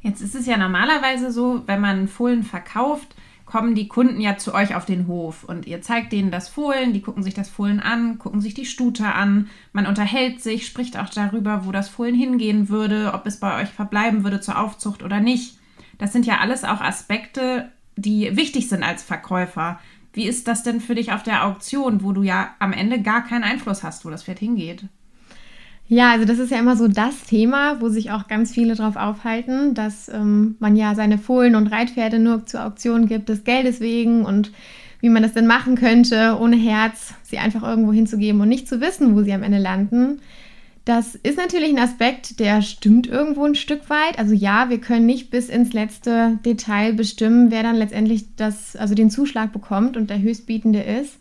Jetzt 0.00 0.22
ist 0.22 0.34
es 0.34 0.46
ja 0.46 0.56
normalerweise 0.56 1.30
so, 1.30 1.62
wenn 1.66 1.82
man 1.82 2.08
Fohlen 2.08 2.44
verkauft, 2.44 3.14
kommen 3.54 3.76
die 3.76 3.86
Kunden 3.86 4.20
ja 4.20 4.36
zu 4.36 4.52
euch 4.52 4.74
auf 4.74 4.84
den 4.84 5.06
Hof 5.06 5.44
und 5.44 5.68
ihr 5.68 5.80
zeigt 5.80 6.10
denen 6.10 6.32
das 6.32 6.48
Fohlen, 6.48 6.92
die 6.92 7.00
gucken 7.00 7.22
sich 7.22 7.34
das 7.34 7.48
Fohlen 7.48 7.78
an, 7.78 8.18
gucken 8.18 8.40
sich 8.40 8.52
die 8.52 8.66
Stute 8.66 9.04
an, 9.06 9.48
man 9.72 9.86
unterhält 9.86 10.42
sich, 10.42 10.66
spricht 10.66 10.98
auch 10.98 11.08
darüber, 11.08 11.64
wo 11.64 11.70
das 11.70 11.88
Fohlen 11.88 12.16
hingehen 12.16 12.68
würde, 12.68 13.12
ob 13.14 13.28
es 13.28 13.38
bei 13.38 13.62
euch 13.62 13.68
verbleiben 13.68 14.24
würde 14.24 14.40
zur 14.40 14.58
Aufzucht 14.58 15.04
oder 15.04 15.20
nicht. 15.20 15.56
Das 15.98 16.12
sind 16.12 16.26
ja 16.26 16.38
alles 16.38 16.64
auch 16.64 16.80
Aspekte, 16.80 17.70
die 17.94 18.36
wichtig 18.36 18.68
sind 18.68 18.82
als 18.82 19.04
Verkäufer. 19.04 19.78
Wie 20.12 20.26
ist 20.26 20.48
das 20.48 20.64
denn 20.64 20.80
für 20.80 20.96
dich 20.96 21.12
auf 21.12 21.22
der 21.22 21.44
Auktion, 21.46 22.02
wo 22.02 22.10
du 22.10 22.24
ja 22.24 22.56
am 22.58 22.72
Ende 22.72 23.02
gar 23.02 23.22
keinen 23.24 23.44
Einfluss 23.44 23.84
hast, 23.84 24.04
wo 24.04 24.10
das 24.10 24.24
Pferd 24.24 24.40
hingeht? 24.40 24.86
Ja, 25.88 26.12
also 26.12 26.24
das 26.24 26.38
ist 26.38 26.50
ja 26.50 26.58
immer 26.58 26.76
so 26.76 26.88
das 26.88 27.24
Thema, 27.24 27.80
wo 27.80 27.88
sich 27.88 28.10
auch 28.10 28.26
ganz 28.26 28.52
viele 28.52 28.74
drauf 28.74 28.96
aufhalten, 28.96 29.74
dass 29.74 30.08
ähm, 30.08 30.56
man 30.58 30.76
ja 30.76 30.94
seine 30.94 31.18
Fohlen 31.18 31.54
und 31.54 31.66
Reitpferde 31.66 32.18
nur 32.18 32.46
zur 32.46 32.64
Auktion 32.64 33.06
gibt, 33.06 33.28
des 33.28 33.44
Geldes 33.44 33.80
wegen 33.80 34.24
und 34.24 34.50
wie 35.00 35.10
man 35.10 35.22
das 35.22 35.34
denn 35.34 35.46
machen 35.46 35.76
könnte, 35.76 36.38
ohne 36.40 36.56
Herz, 36.56 37.12
sie 37.22 37.36
einfach 37.36 37.62
irgendwo 37.62 37.92
hinzugeben 37.92 38.40
und 38.40 38.48
nicht 38.48 38.66
zu 38.66 38.80
wissen, 38.80 39.14
wo 39.14 39.22
sie 39.22 39.34
am 39.34 39.42
Ende 39.42 39.58
landen. 39.58 40.20
Das 40.86 41.14
ist 41.14 41.36
natürlich 41.36 41.70
ein 41.70 41.78
Aspekt, 41.78 42.40
der 42.40 42.62
stimmt 42.62 43.06
irgendwo 43.06 43.44
ein 43.44 43.54
Stück 43.54 43.88
weit. 43.90 44.18
Also 44.18 44.34
ja, 44.34 44.70
wir 44.70 44.80
können 44.80 45.06
nicht 45.06 45.30
bis 45.30 45.50
ins 45.50 45.74
letzte 45.74 46.38
Detail 46.44 46.94
bestimmen, 46.94 47.50
wer 47.50 47.62
dann 47.62 47.76
letztendlich 47.76 48.34
das, 48.36 48.76
also 48.76 48.94
den 48.94 49.10
Zuschlag 49.10 49.52
bekommt 49.52 49.96
und 49.96 50.08
der 50.08 50.20
Höchstbietende 50.20 50.80
ist. 50.80 51.18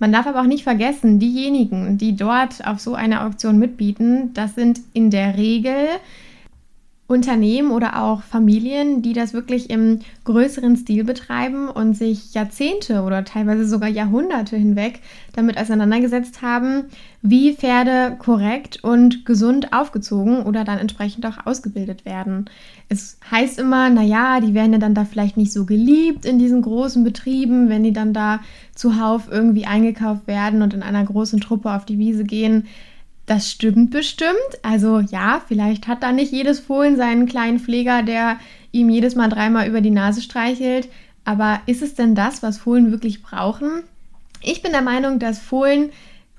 Man 0.00 0.12
darf 0.12 0.26
aber 0.26 0.40
auch 0.40 0.46
nicht 0.46 0.64
vergessen, 0.64 1.18
diejenigen, 1.18 1.98
die 1.98 2.16
dort 2.16 2.66
auf 2.66 2.80
so 2.80 2.94
einer 2.94 3.26
Auktion 3.26 3.58
mitbieten, 3.58 4.32
das 4.32 4.54
sind 4.54 4.80
in 4.94 5.10
der 5.10 5.36
Regel 5.36 5.74
Unternehmen 7.10 7.72
oder 7.72 8.00
auch 8.00 8.22
Familien, 8.22 9.02
die 9.02 9.14
das 9.14 9.34
wirklich 9.34 9.68
im 9.68 9.98
größeren 10.22 10.76
Stil 10.76 11.02
betreiben 11.02 11.68
und 11.68 11.94
sich 11.94 12.34
Jahrzehnte 12.34 13.02
oder 13.02 13.24
teilweise 13.24 13.66
sogar 13.66 13.88
Jahrhunderte 13.88 14.56
hinweg 14.56 15.00
damit 15.34 15.58
auseinandergesetzt 15.58 16.40
haben, 16.40 16.84
wie 17.20 17.54
Pferde 17.54 18.14
korrekt 18.16 18.84
und 18.84 19.26
gesund 19.26 19.72
aufgezogen 19.72 20.44
oder 20.44 20.62
dann 20.62 20.78
entsprechend 20.78 21.26
auch 21.26 21.46
ausgebildet 21.46 22.04
werden. 22.04 22.44
Es 22.88 23.18
heißt 23.28 23.58
immer, 23.58 23.90
naja, 23.90 24.38
die 24.38 24.54
werden 24.54 24.72
ja 24.72 24.78
dann 24.78 24.94
da 24.94 25.04
vielleicht 25.04 25.36
nicht 25.36 25.52
so 25.52 25.66
geliebt 25.66 26.24
in 26.24 26.38
diesen 26.38 26.62
großen 26.62 27.02
Betrieben, 27.02 27.68
wenn 27.68 27.82
die 27.82 27.92
dann 27.92 28.12
da 28.12 28.38
zuhauf 28.76 29.28
irgendwie 29.28 29.66
eingekauft 29.66 30.28
werden 30.28 30.62
und 30.62 30.74
in 30.74 30.84
einer 30.84 31.04
großen 31.04 31.40
Truppe 31.40 31.72
auf 31.72 31.84
die 31.84 31.98
Wiese 31.98 32.22
gehen. 32.22 32.68
Das 33.30 33.48
stimmt 33.48 33.92
bestimmt. 33.92 34.34
Also 34.62 34.98
ja, 34.98 35.40
vielleicht 35.46 35.86
hat 35.86 36.02
da 36.02 36.10
nicht 36.10 36.32
jedes 36.32 36.58
Fohlen 36.58 36.96
seinen 36.96 37.26
kleinen 37.26 37.60
Pfleger, 37.60 38.02
der 38.02 38.40
ihm 38.72 38.88
jedes 38.88 39.14
Mal 39.14 39.28
dreimal 39.28 39.68
über 39.68 39.80
die 39.80 39.92
Nase 39.92 40.20
streichelt. 40.20 40.88
Aber 41.24 41.60
ist 41.66 41.80
es 41.80 41.94
denn 41.94 42.16
das, 42.16 42.42
was 42.42 42.58
Fohlen 42.58 42.90
wirklich 42.90 43.22
brauchen? 43.22 43.84
Ich 44.42 44.62
bin 44.62 44.72
der 44.72 44.82
Meinung, 44.82 45.20
dass 45.20 45.38
Fohlen 45.38 45.90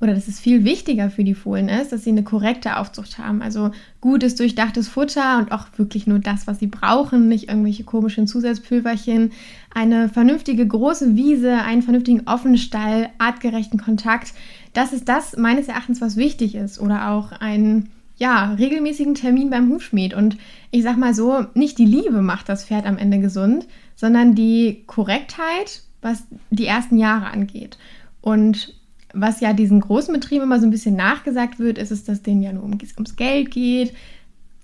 oder 0.01 0.13
dass 0.13 0.27
es 0.27 0.41
viel 0.41 0.65
wichtiger 0.65 1.09
für 1.09 1.23
die 1.23 1.35
Fohlen 1.35 1.69
ist, 1.69 1.93
dass 1.93 2.03
sie 2.03 2.09
eine 2.09 2.23
korrekte 2.23 2.75
Aufzucht 2.75 3.19
haben. 3.19 3.41
Also 3.41 3.71
gutes, 4.01 4.35
durchdachtes 4.35 4.89
Futter 4.89 5.37
und 5.37 5.53
auch 5.53 5.67
wirklich 5.77 6.07
nur 6.07 6.19
das, 6.19 6.45
was 6.45 6.59
sie 6.59 6.67
brauchen, 6.67 7.29
nicht 7.29 7.47
irgendwelche 7.47 7.85
komischen 7.85 8.27
Zusatzpülverchen, 8.27 9.31
eine 9.73 10.09
vernünftige 10.09 10.67
große 10.67 11.15
Wiese, 11.15 11.53
einen 11.53 11.83
vernünftigen 11.83 12.27
Offenstall, 12.27 13.09
artgerechten 13.17 13.79
Kontakt 13.79 14.33
das 14.73 14.93
ist 14.93 15.09
das 15.09 15.35
meines 15.37 15.67
Erachtens, 15.67 16.01
was 16.01 16.17
wichtig 16.17 16.55
ist. 16.55 16.79
Oder 16.79 17.09
auch 17.09 17.31
einen 17.31 17.89
ja, 18.17 18.53
regelmäßigen 18.53 19.15
Termin 19.15 19.49
beim 19.49 19.69
Hufschmied. 19.69 20.13
Und 20.13 20.37
ich 20.69 20.83
sag 20.83 20.97
mal 20.97 21.13
so, 21.13 21.45
nicht 21.53 21.77
die 21.77 21.85
Liebe 21.85 22.21
macht 22.21 22.49
das 22.49 22.65
Pferd 22.65 22.85
am 22.85 22.97
Ende 22.97 23.19
gesund, 23.19 23.67
sondern 23.95 24.35
die 24.35 24.83
Korrektheit, 24.85 25.81
was 26.01 26.23
die 26.49 26.67
ersten 26.67 26.97
Jahre 26.97 27.27
angeht. 27.27 27.77
Und 28.21 28.75
was 29.13 29.41
ja 29.41 29.53
diesen 29.53 29.81
großen 29.81 30.13
Betrieben 30.13 30.43
immer 30.43 30.59
so 30.59 30.67
ein 30.67 30.71
bisschen 30.71 30.95
nachgesagt 30.95 31.59
wird, 31.59 31.77
ist 31.77 31.91
es, 31.91 32.03
dass 32.03 32.21
denen 32.21 32.41
ja 32.41 32.53
nur 32.53 32.63
ums 32.63 33.15
Geld 33.17 33.51
geht 33.51 33.93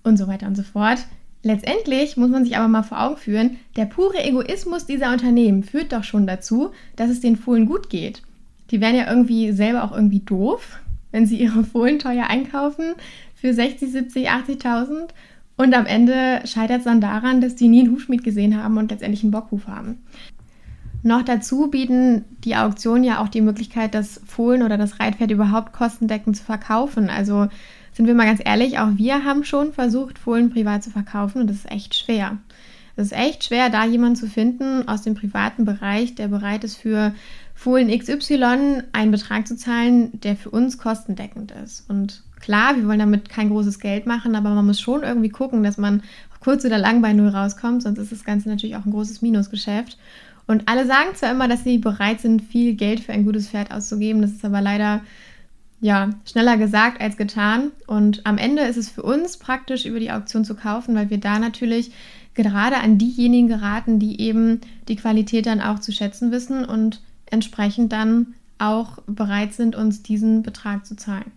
und 0.04 0.18
so 0.18 0.28
weiter 0.28 0.48
und 0.48 0.56
so 0.56 0.64
fort. 0.64 1.00
Letztendlich 1.44 2.16
muss 2.16 2.30
man 2.30 2.46
sich 2.46 2.58
aber 2.58 2.68
mal 2.68 2.84
vor 2.84 3.02
Augen 3.02 3.18
führen, 3.18 3.58
der 3.76 3.86
pure 3.86 4.24
Egoismus 4.24 4.86
dieser 4.86 5.12
Unternehmen 5.12 5.64
führt 5.64 5.92
doch 5.92 6.04
schon 6.04 6.28
dazu, 6.28 6.72
dass 6.96 7.10
es 7.10 7.20
den 7.20 7.36
Fohlen 7.36 7.66
gut 7.66 7.90
geht 7.90 8.22
die 8.72 8.82
wären 8.82 8.96
ja 8.96 9.10
irgendwie 9.10 9.52
selber 9.52 9.84
auch 9.84 9.92
irgendwie 9.92 10.20
doof, 10.20 10.80
wenn 11.12 11.26
sie 11.26 11.40
ihre 11.40 11.64
Fohlen 11.64 12.00
teuer 12.00 12.28
einkaufen 12.28 12.96
für 13.36 13.54
60, 13.54 13.92
70, 13.92 14.30
80.000 14.30 15.10
und 15.58 15.74
am 15.74 15.86
Ende 15.86 16.42
scheitert 16.46 16.80
es 16.80 16.84
dann 16.84 17.02
daran, 17.02 17.42
dass 17.42 17.56
die 17.56 17.68
nie 17.68 17.82
einen 17.82 17.92
Hufschmied 17.92 18.24
gesehen 18.24 18.62
haben 18.62 18.78
und 18.78 18.92
letztendlich 18.92 19.24
einen 19.24 19.32
Bockhuf 19.32 19.68
haben. 19.68 20.04
Noch 21.04 21.24
dazu 21.24 21.68
bieten 21.68 22.26
die 22.44 22.56
Auktionen 22.56 23.04
ja 23.04 23.20
auch 23.20 23.28
die 23.28 23.42
Möglichkeit, 23.42 23.94
das 23.94 24.22
Fohlen 24.26 24.64
oder 24.64 24.78
das 24.78 25.00
Reitpferd 25.00 25.32
überhaupt 25.32 25.74
kostendeckend 25.74 26.38
zu 26.38 26.44
verkaufen. 26.44 27.10
Also 27.10 27.48
sind 27.94 28.08
wir 28.08 28.14
mal 28.14 28.26
ganz 28.26 28.42
ehrlich, 28.44 28.78
auch 28.80 28.90
wir 28.96 29.24
haben 29.24 29.44
schon 29.44 29.74
versucht, 29.74 30.20
Fohlen 30.20 30.52
privat 30.52 30.84
zu 30.84 30.92
verkaufen 30.92 31.42
und 31.42 31.50
das 31.50 31.58
ist 31.58 31.72
echt 31.72 31.96
schwer. 31.96 32.38
Es 32.96 33.08
ist 33.08 33.18
echt 33.18 33.44
schwer, 33.44 33.70
da 33.70 33.86
jemanden 33.86 34.16
zu 34.16 34.28
finden 34.28 34.88
aus 34.88 35.04
dem 35.04 35.14
privaten 35.14 35.66
Bereich, 35.66 36.16
der 36.16 36.28
bereit 36.28 36.64
ist, 36.64 36.78
für 36.78 37.14
Fohlen 37.58 37.90
XY 37.90 38.84
einen 38.94 39.10
Betrag 39.10 39.48
zu 39.48 39.58
zahlen, 39.58 40.22
der 40.22 40.36
für 40.36 40.52
uns 40.52 40.78
kostendeckend 40.78 41.52
ist. 41.64 41.90
Und 41.90 42.22
klar, 42.40 42.76
wir 42.76 42.88
wollen 42.88 43.00
damit 43.00 43.30
kein 43.30 43.50
großes 43.50 43.80
Geld 43.80 44.06
machen, 44.06 44.36
aber 44.36 44.52
man 44.52 44.68
muss 44.68 44.80
schon 44.80 45.02
irgendwie 45.02 45.30
gucken, 45.30 45.64
dass 45.64 45.80
man 45.80 46.04
kurz 46.40 46.64
oder 46.66 46.78
lang 46.78 47.02
bei 47.02 47.14
Null 47.14 47.30
rauskommt, 47.30 47.82
sonst 47.82 47.98
ist 47.98 48.12
das 48.12 48.24
Ganze 48.24 48.48
natürlich 48.48 48.76
auch 48.76 48.86
ein 48.86 48.92
großes 48.92 49.24
Minusgeschäft. 49.24 49.98
Und 50.46 50.70
alle 50.70 50.86
sagen 50.86 51.16
zwar 51.16 51.32
immer, 51.32 51.48
dass 51.48 51.64
sie 51.64 51.80
bereit 51.80 52.22
sind, 52.22 52.44
viel 52.44 52.76
Geld 52.76 53.00
für 53.00 53.12
ein 53.12 53.26
gutes 53.26 53.50
Pferd 53.50 53.72
auszugeben, 53.72 54.22
das 54.22 54.34
ist 54.34 54.46
aber 54.46 54.62
leider 54.62 55.02
ja, 55.82 56.12
schneller 56.30 56.58
gesagt 56.58 57.02
als 57.02 57.18
getan. 57.18 57.72
Und 57.88 58.24
am 58.28 58.38
Ende 58.38 58.62
ist 58.62 58.78
es 58.78 58.88
für 58.88 59.02
uns 59.02 59.38
praktisch, 59.38 59.86
über 59.86 60.00
die 60.00 60.12
Auktion 60.12 60.46
zu 60.46 60.54
kaufen, 60.54 60.94
weil 60.94 61.10
wir 61.10 61.20
da 61.20 61.40
natürlich 61.40 61.92
gerade 62.36 62.78
an 62.78 63.00
diejenigen 63.00 63.48
geraten, 63.48 63.98
die 63.98 64.22
eben 64.22 64.62
die 64.88 64.96
Qualität 64.96 65.48
dann 65.48 65.60
auch 65.60 65.80
zu 65.80 65.92
schätzen 65.92 66.32
wissen 66.32 66.64
und 66.64 67.02
entsprechend 67.32 67.92
dann 67.92 68.36
auch 68.60 69.00
bereit 69.08 69.54
sind, 69.54 69.76
uns 69.76 70.04
diesen 70.04 70.44
Betrag 70.44 70.86
zu 70.86 70.96
zahlen. 70.96 71.32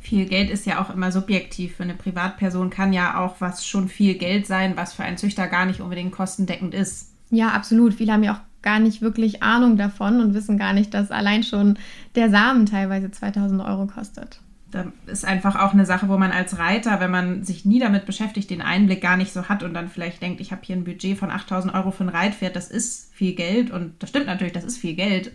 Viel 0.00 0.26
Geld 0.26 0.50
ist 0.50 0.66
ja 0.66 0.82
auch 0.82 0.90
immer 0.90 1.12
subjektiv. 1.12 1.76
Für 1.76 1.84
eine 1.84 1.94
Privatperson 1.94 2.70
kann 2.70 2.92
ja 2.92 3.24
auch 3.24 3.40
was 3.40 3.64
schon 3.64 3.88
viel 3.88 4.14
Geld 4.14 4.46
sein, 4.46 4.76
was 4.76 4.94
für 4.94 5.04
einen 5.04 5.16
Züchter 5.16 5.46
gar 5.46 5.64
nicht 5.64 5.80
unbedingt 5.80 6.10
kostendeckend 6.10 6.74
ist. 6.74 7.12
Ja, 7.30 7.50
absolut. 7.50 7.94
Viele 7.94 8.12
haben 8.12 8.24
ja 8.24 8.34
auch 8.34 8.62
gar 8.62 8.80
nicht 8.80 9.00
wirklich 9.00 9.42
Ahnung 9.42 9.76
davon 9.76 10.20
und 10.20 10.34
wissen 10.34 10.58
gar 10.58 10.72
nicht, 10.72 10.92
dass 10.94 11.10
allein 11.10 11.44
schon 11.44 11.78
der 12.14 12.30
Samen 12.30 12.66
teilweise 12.66 13.10
2000 13.10 13.62
Euro 13.62 13.86
kostet. 13.86 14.40
Da 14.72 14.86
ist 15.06 15.24
einfach 15.24 15.54
auch 15.56 15.74
eine 15.74 15.86
Sache, 15.86 16.08
wo 16.08 16.16
man 16.16 16.32
als 16.32 16.58
Reiter, 16.58 16.98
wenn 16.98 17.10
man 17.10 17.44
sich 17.44 17.64
nie 17.64 17.78
damit 17.78 18.06
beschäftigt, 18.06 18.50
den 18.50 18.62
Einblick 18.62 19.02
gar 19.02 19.18
nicht 19.18 19.32
so 19.32 19.48
hat 19.48 19.62
und 19.62 19.74
dann 19.74 19.88
vielleicht 19.88 20.22
denkt, 20.22 20.40
ich 20.40 20.50
habe 20.50 20.62
hier 20.64 20.74
ein 20.74 20.84
Budget 20.84 21.18
von 21.18 21.30
8000 21.30 21.74
Euro 21.74 21.90
für 21.90 22.04
ein 22.04 22.08
Reitpferd, 22.08 22.56
das 22.56 22.70
ist 22.70 23.12
viel 23.14 23.34
Geld 23.34 23.70
und 23.70 24.02
das 24.02 24.08
stimmt 24.10 24.26
natürlich, 24.26 24.54
das 24.54 24.64
ist 24.64 24.78
viel 24.78 24.94
Geld, 24.94 25.32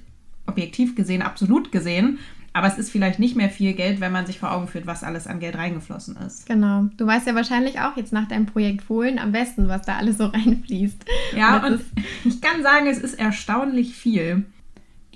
objektiv 0.48 0.96
gesehen, 0.96 1.22
absolut 1.22 1.72
gesehen. 1.72 2.20
Aber 2.54 2.68
es 2.68 2.80
ist 2.80 2.90
vielleicht 2.90 3.20
nicht 3.20 3.36
mehr 3.36 3.52
viel 3.52 3.74
Geld, 3.74 4.00
wenn 4.02 4.12
man 4.12 4.26
sich 4.26 4.40
vor 4.40 4.52
Augen 4.52 4.68
führt, 4.68 4.88
was 4.88 5.04
alles 5.04 5.28
an 5.28 5.40
Geld 5.40 5.56
reingeflossen 5.56 6.18
ist. 6.18 6.48
Genau. 6.48 6.88
Du 6.98 7.06
weißt 7.06 7.28
ja 7.28 7.36
wahrscheinlich 7.36 7.80
auch 7.82 7.96
jetzt 7.98 8.12
nach 8.12 8.28
deinem 8.28 8.48
Projekt 8.48 8.82
Fohlen 8.82 9.20
am 9.20 9.32
besten, 9.32 9.68
was 9.68 9.84
da 9.84 9.98
alles 9.98 10.18
so 10.18 10.26
reinfließt. 10.34 11.06
Ja, 11.36 11.58
und, 11.58 11.74
und 11.74 11.82
ich 12.26 12.42
kann 12.42 12.64
sagen, 12.64 12.88
es 12.88 12.98
ist 12.98 13.20
erstaunlich 13.20 13.94
viel. 13.94 14.46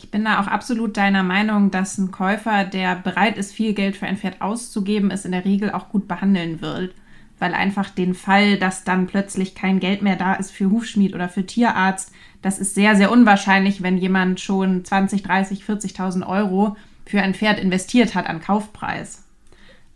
Ich 0.04 0.10
bin 0.10 0.26
da 0.26 0.42
auch 0.42 0.48
absolut 0.48 0.98
deiner 0.98 1.22
Meinung, 1.22 1.70
dass 1.70 2.00
ein 2.00 2.10
Käufer, 2.10 2.64
der 2.64 2.96
bereit 2.96 3.38
ist, 3.38 3.54
viel 3.54 3.74
Geld 3.74 3.96
für 3.96 4.08
ein 4.08 4.18
Pferd 4.18 4.42
auszugeben, 4.42 5.12
es 5.12 5.26
in 5.26 5.32
der 5.32 5.46
Regel 5.46 5.72
auch 5.72 5.90
gut 5.90 6.08
behandeln 6.08 6.60
wird. 6.60 6.96
Weil 7.38 7.54
einfach 7.54 7.90
den 7.90 8.16
Fall, 8.16 8.58
dass 8.58 8.84
dann 8.84 9.06
plötzlich 9.06 9.54
kein 9.54 9.80
Geld 9.80 10.02
mehr 10.02 10.16
da 10.16 10.34
ist 10.34 10.52
für 10.52 10.72
Hufschmied 10.72 11.14
oder 11.14 11.30
für 11.30 11.46
Tierarzt, 11.46 12.12
das 12.42 12.58
ist 12.58 12.74
sehr, 12.74 12.96
sehr 12.96 13.12
unwahrscheinlich, 13.12 13.84
wenn 13.84 13.98
jemand 13.98 14.40
schon 14.40 14.84
20, 14.84 15.22
30, 15.22 15.64
40.000 15.64 16.28
Euro 16.28 16.76
für 17.06 17.22
ein 17.22 17.36
Pferd 17.36 17.60
investiert 17.60 18.16
hat 18.16 18.28
an 18.28 18.42
Kaufpreis. 18.42 19.24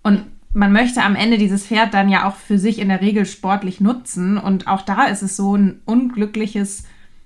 Und 0.03 0.25
man 0.53 0.71
möchte 0.71 1.01
am 1.01 1.15
Ende 1.15 1.39
dieses 1.39 1.65
Pferd 1.65 1.95
dann 1.95 2.09
ja 2.09 2.27
auch 2.27 2.35
für 2.35 2.59
sich 2.59 2.77
in 2.77 2.89
der 2.89 3.01
Regel 3.01 3.25
sportlich 3.25 3.81
nutzen. 3.81 4.37
Und 4.37 4.67
auch 4.67 4.83
da 4.83 5.05
ist 5.05 5.23
es 5.23 5.35
so 5.35 5.55
ein 5.55 5.81
unglückliches 5.85 6.85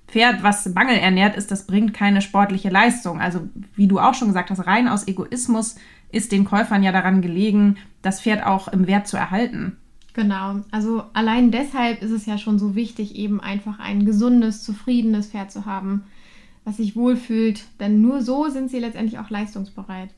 Pferd, 0.09 0.43
was 0.43 0.67
Mangel 0.73 0.97
ernährt 0.97 1.35
ist, 1.35 1.51
das 1.51 1.67
bringt 1.67 1.93
keine 1.93 2.21
sportliche 2.21 2.69
Leistung. 2.69 3.21
Also 3.21 3.41
wie 3.75 3.87
du 3.87 3.99
auch 3.99 4.13
schon 4.13 4.29
gesagt 4.29 4.49
hast, 4.49 4.65
rein 4.65 4.87
aus 4.87 5.07
Egoismus 5.07 5.75
ist 6.11 6.31
den 6.31 6.45
Käufern 6.45 6.83
ja 6.83 6.91
daran 6.91 7.21
gelegen, 7.21 7.77
das 8.01 8.21
Pferd 8.21 8.45
auch 8.45 8.67
im 8.67 8.87
Wert 8.87 9.07
zu 9.07 9.17
erhalten. 9.17 9.77
Genau, 10.13 10.61
also 10.71 11.03
allein 11.13 11.51
deshalb 11.51 12.01
ist 12.01 12.11
es 12.11 12.25
ja 12.25 12.37
schon 12.37 12.57
so 12.57 12.75
wichtig, 12.75 13.15
eben 13.15 13.39
einfach 13.39 13.79
ein 13.79 14.05
gesundes, 14.05 14.63
zufriedenes 14.63 15.27
Pferd 15.27 15.51
zu 15.51 15.65
haben, 15.65 16.03
was 16.65 16.77
sich 16.77 16.95
wohlfühlt, 16.95 17.63
denn 17.79 18.01
nur 18.01 18.21
so 18.21 18.49
sind 18.49 18.71
sie 18.71 18.79
letztendlich 18.79 19.19
auch 19.19 19.29
leistungsbereit. 19.29 20.09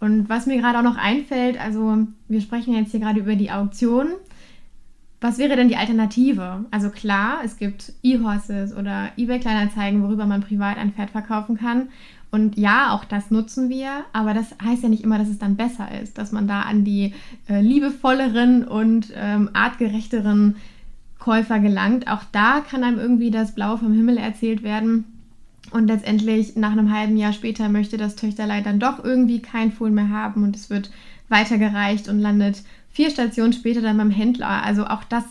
Und 0.00 0.28
was 0.28 0.46
mir 0.46 0.56
gerade 0.58 0.78
auch 0.78 0.82
noch 0.82 0.96
einfällt, 0.96 1.60
also 1.60 2.06
wir 2.28 2.40
sprechen 2.40 2.74
jetzt 2.74 2.92
hier 2.92 3.00
gerade 3.00 3.20
über 3.20 3.34
die 3.34 3.50
Auktion. 3.50 4.08
Was 5.20 5.38
wäre 5.38 5.56
denn 5.56 5.68
die 5.68 5.76
Alternative? 5.76 6.64
Also 6.70 6.90
klar, 6.90 7.40
es 7.44 7.56
gibt 7.56 7.92
E-Horses 8.02 8.74
oder 8.76 9.10
eBay-Kleinanzeigen, 9.16 10.02
worüber 10.02 10.26
man 10.26 10.42
privat 10.42 10.78
ein 10.78 10.92
Pferd 10.92 11.10
verkaufen 11.10 11.58
kann. 11.58 11.88
Und 12.30 12.56
ja, 12.56 12.92
auch 12.92 13.04
das 13.04 13.30
nutzen 13.30 13.68
wir, 13.68 14.04
aber 14.12 14.34
das 14.34 14.54
heißt 14.62 14.82
ja 14.82 14.88
nicht 14.88 15.02
immer, 15.02 15.18
dass 15.18 15.28
es 15.28 15.38
dann 15.38 15.56
besser 15.56 15.88
ist, 16.00 16.18
dass 16.18 16.30
man 16.30 16.46
da 16.46 16.60
an 16.60 16.84
die 16.84 17.14
äh, 17.48 17.60
liebevolleren 17.60 18.68
und 18.68 19.12
ähm, 19.16 19.50
artgerechteren 19.54 20.56
Käufer 21.18 21.58
gelangt. 21.58 22.06
Auch 22.06 22.22
da 22.30 22.60
kann 22.60 22.84
einem 22.84 22.98
irgendwie 22.98 23.30
das 23.30 23.54
Blau 23.54 23.76
vom 23.76 23.94
Himmel 23.94 24.18
erzählt 24.18 24.62
werden. 24.62 25.04
Und 25.70 25.88
letztendlich 25.88 26.56
nach 26.56 26.72
einem 26.72 26.92
halben 26.92 27.16
Jahr 27.16 27.32
später 27.32 27.68
möchte 27.68 27.96
das 27.96 28.16
Töchterlein 28.16 28.64
dann 28.64 28.80
doch 28.80 29.02
irgendwie 29.04 29.40
kein 29.40 29.72
Fohlen 29.72 29.94
mehr 29.94 30.08
haben 30.08 30.42
und 30.42 30.56
es 30.56 30.70
wird 30.70 30.90
weitergereicht 31.28 32.08
und 32.08 32.18
landet 32.18 32.62
vier 32.90 33.10
Stationen 33.10 33.52
später 33.52 33.80
dann 33.80 33.96
beim 33.96 34.10
Händler. 34.10 34.62
Also 34.62 34.86
auch 34.86 35.04
das 35.04 35.24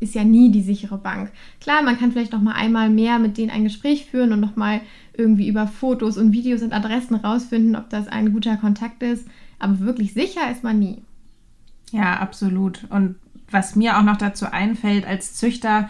ist 0.00 0.14
ja 0.14 0.24
nie 0.24 0.50
die 0.50 0.62
sichere 0.62 0.98
Bank. 0.98 1.30
Klar, 1.60 1.82
man 1.82 1.98
kann 1.98 2.12
vielleicht 2.12 2.32
noch 2.32 2.42
mal 2.42 2.54
einmal 2.54 2.90
mehr 2.90 3.18
mit 3.18 3.38
denen 3.38 3.50
ein 3.50 3.64
Gespräch 3.64 4.06
führen 4.06 4.32
und 4.32 4.40
noch 4.40 4.56
mal 4.56 4.80
irgendwie 5.16 5.48
über 5.48 5.66
Fotos 5.66 6.18
und 6.18 6.32
Videos 6.32 6.62
und 6.62 6.72
Adressen 6.72 7.14
rausfinden, 7.14 7.76
ob 7.76 7.88
das 7.90 8.08
ein 8.08 8.32
guter 8.32 8.56
Kontakt 8.56 9.02
ist, 9.02 9.26
aber 9.58 9.80
wirklich 9.80 10.12
sicher 10.12 10.50
ist 10.50 10.64
man 10.64 10.78
nie. 10.78 11.02
Ja, 11.92 12.18
absolut. 12.18 12.84
Und 12.90 13.16
was 13.50 13.76
mir 13.76 13.98
auch 13.98 14.02
noch 14.02 14.16
dazu 14.16 14.46
einfällt, 14.46 15.06
als 15.06 15.34
Züchter 15.34 15.88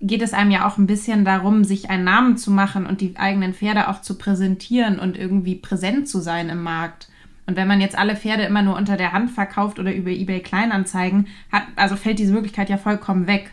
geht 0.00 0.22
es 0.22 0.32
einem 0.32 0.50
ja 0.50 0.66
auch 0.66 0.78
ein 0.78 0.86
bisschen 0.86 1.24
darum, 1.24 1.64
sich 1.64 1.90
einen 1.90 2.04
Namen 2.04 2.36
zu 2.38 2.50
machen 2.50 2.86
und 2.86 3.00
die 3.00 3.16
eigenen 3.18 3.52
Pferde 3.52 3.88
auch 3.88 4.00
zu 4.00 4.16
präsentieren 4.16 4.98
und 4.98 5.18
irgendwie 5.18 5.56
präsent 5.56 6.08
zu 6.08 6.20
sein 6.20 6.48
im 6.48 6.62
Markt. 6.62 7.09
Und 7.50 7.56
wenn 7.56 7.66
man 7.66 7.80
jetzt 7.80 7.98
alle 7.98 8.14
Pferde 8.14 8.44
immer 8.44 8.62
nur 8.62 8.76
unter 8.76 8.96
der 8.96 9.10
Hand 9.10 9.32
verkauft 9.32 9.80
oder 9.80 9.92
über 9.92 10.10
eBay 10.10 10.38
Kleinanzeigen, 10.38 11.26
hat, 11.50 11.64
also 11.74 11.96
fällt 11.96 12.20
diese 12.20 12.32
Möglichkeit 12.32 12.70
ja 12.70 12.76
vollkommen 12.76 13.26
weg. 13.26 13.50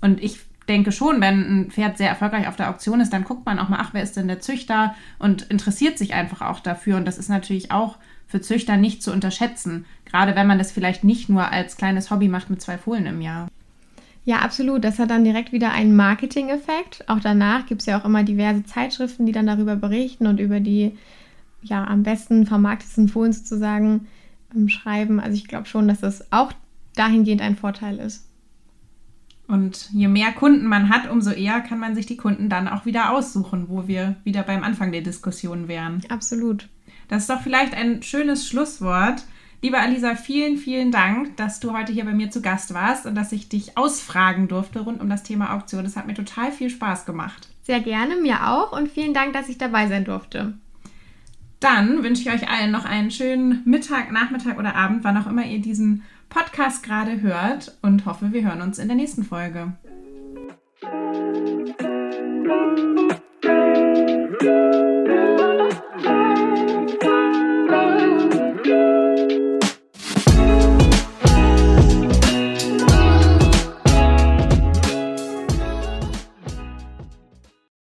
Und 0.00 0.22
ich 0.22 0.38
denke 0.68 0.92
schon, 0.92 1.20
wenn 1.20 1.40
ein 1.40 1.70
Pferd 1.72 1.98
sehr 1.98 2.08
erfolgreich 2.08 2.46
auf 2.46 2.54
der 2.54 2.70
Auktion 2.70 3.00
ist, 3.00 3.12
dann 3.12 3.24
guckt 3.24 3.44
man 3.44 3.58
auch 3.58 3.68
mal, 3.68 3.80
ach, 3.80 3.94
wer 3.94 4.02
ist 4.04 4.16
denn 4.16 4.28
der 4.28 4.38
Züchter 4.38 4.94
und 5.18 5.42
interessiert 5.42 5.98
sich 5.98 6.14
einfach 6.14 6.40
auch 6.40 6.60
dafür. 6.60 6.96
Und 6.96 7.04
das 7.04 7.18
ist 7.18 7.30
natürlich 7.30 7.72
auch 7.72 7.96
für 8.28 8.40
Züchter 8.40 8.76
nicht 8.76 9.02
zu 9.02 9.10
unterschätzen, 9.10 9.86
gerade 10.04 10.36
wenn 10.36 10.46
man 10.46 10.58
das 10.58 10.70
vielleicht 10.70 11.02
nicht 11.02 11.28
nur 11.28 11.50
als 11.50 11.76
kleines 11.76 12.12
Hobby 12.12 12.28
macht 12.28 12.48
mit 12.48 12.62
zwei 12.62 12.78
Fohlen 12.78 13.06
im 13.06 13.20
Jahr. 13.22 13.48
Ja, 14.24 14.36
absolut. 14.36 14.84
Das 14.84 15.00
hat 15.00 15.10
dann 15.10 15.24
direkt 15.24 15.50
wieder 15.50 15.72
einen 15.72 15.96
Marketing-Effekt. 15.96 17.08
Auch 17.08 17.18
danach 17.18 17.66
gibt 17.66 17.80
es 17.80 17.86
ja 17.86 18.00
auch 18.00 18.04
immer 18.04 18.22
diverse 18.22 18.64
Zeitschriften, 18.64 19.26
die 19.26 19.32
dann 19.32 19.48
darüber 19.48 19.74
berichten 19.74 20.28
und 20.28 20.38
über 20.38 20.60
die 20.60 20.96
ja 21.62 21.84
am 21.84 22.02
besten 22.02 22.46
vermarktetsten 22.46 23.08
Fohlen 23.08 23.32
sozusagen 23.32 24.06
ähm, 24.54 24.68
schreiben. 24.68 25.20
Also 25.20 25.36
ich 25.36 25.48
glaube 25.48 25.66
schon, 25.66 25.88
dass 25.88 26.00
das 26.00 26.32
auch 26.32 26.52
dahingehend 26.94 27.40
ein 27.40 27.56
Vorteil 27.56 27.98
ist. 27.98 28.26
Und 29.48 29.90
je 29.92 30.08
mehr 30.08 30.32
Kunden 30.32 30.66
man 30.66 30.88
hat, 30.88 31.10
umso 31.10 31.30
eher 31.30 31.60
kann 31.60 31.78
man 31.78 31.94
sich 31.94 32.06
die 32.06 32.16
Kunden 32.16 32.48
dann 32.48 32.68
auch 32.68 32.86
wieder 32.86 33.10
aussuchen, 33.10 33.68
wo 33.68 33.86
wir 33.86 34.16
wieder 34.24 34.42
beim 34.44 34.62
Anfang 34.62 34.92
der 34.92 35.02
Diskussion 35.02 35.68
wären. 35.68 36.02
Absolut. 36.08 36.68
Das 37.08 37.22
ist 37.22 37.30
doch 37.30 37.42
vielleicht 37.42 37.74
ein 37.74 38.02
schönes 38.02 38.48
Schlusswort. 38.48 39.24
Liebe 39.60 39.78
Alisa, 39.78 40.14
vielen, 40.14 40.56
vielen 40.56 40.90
Dank, 40.90 41.36
dass 41.36 41.60
du 41.60 41.72
heute 41.72 41.92
hier 41.92 42.04
bei 42.04 42.14
mir 42.14 42.30
zu 42.30 42.40
Gast 42.40 42.74
warst 42.74 43.06
und 43.06 43.14
dass 43.14 43.30
ich 43.32 43.48
dich 43.48 43.76
ausfragen 43.76 44.48
durfte 44.48 44.80
rund 44.80 45.00
um 45.00 45.08
das 45.08 45.22
Thema 45.22 45.54
Auktion. 45.54 45.84
Das 45.84 45.96
hat 45.96 46.06
mir 46.06 46.14
total 46.14 46.50
viel 46.50 46.70
Spaß 46.70 47.04
gemacht. 47.04 47.48
Sehr 47.62 47.80
gerne, 47.80 48.16
mir 48.16 48.48
auch 48.48 48.72
und 48.72 48.90
vielen 48.90 49.14
Dank, 49.14 49.34
dass 49.34 49.48
ich 49.48 49.58
dabei 49.58 49.86
sein 49.86 50.04
durfte. 50.04 50.54
Dann 51.62 52.02
wünsche 52.02 52.22
ich 52.22 52.34
euch 52.34 52.50
allen 52.50 52.72
noch 52.72 52.84
einen 52.84 53.12
schönen 53.12 53.62
Mittag, 53.64 54.10
Nachmittag 54.10 54.58
oder 54.58 54.74
Abend, 54.74 55.04
wann 55.04 55.16
auch 55.16 55.28
immer 55.28 55.46
ihr 55.46 55.60
diesen 55.60 56.02
Podcast 56.28 56.82
gerade 56.82 57.20
hört 57.20 57.78
und 57.82 58.04
hoffe, 58.04 58.32
wir 58.32 58.42
hören 58.42 58.62
uns 58.62 58.80
in 58.80 58.88
der 58.88 58.96
nächsten 58.96 59.22
Folge. 59.22 59.72
Musik 64.42 64.91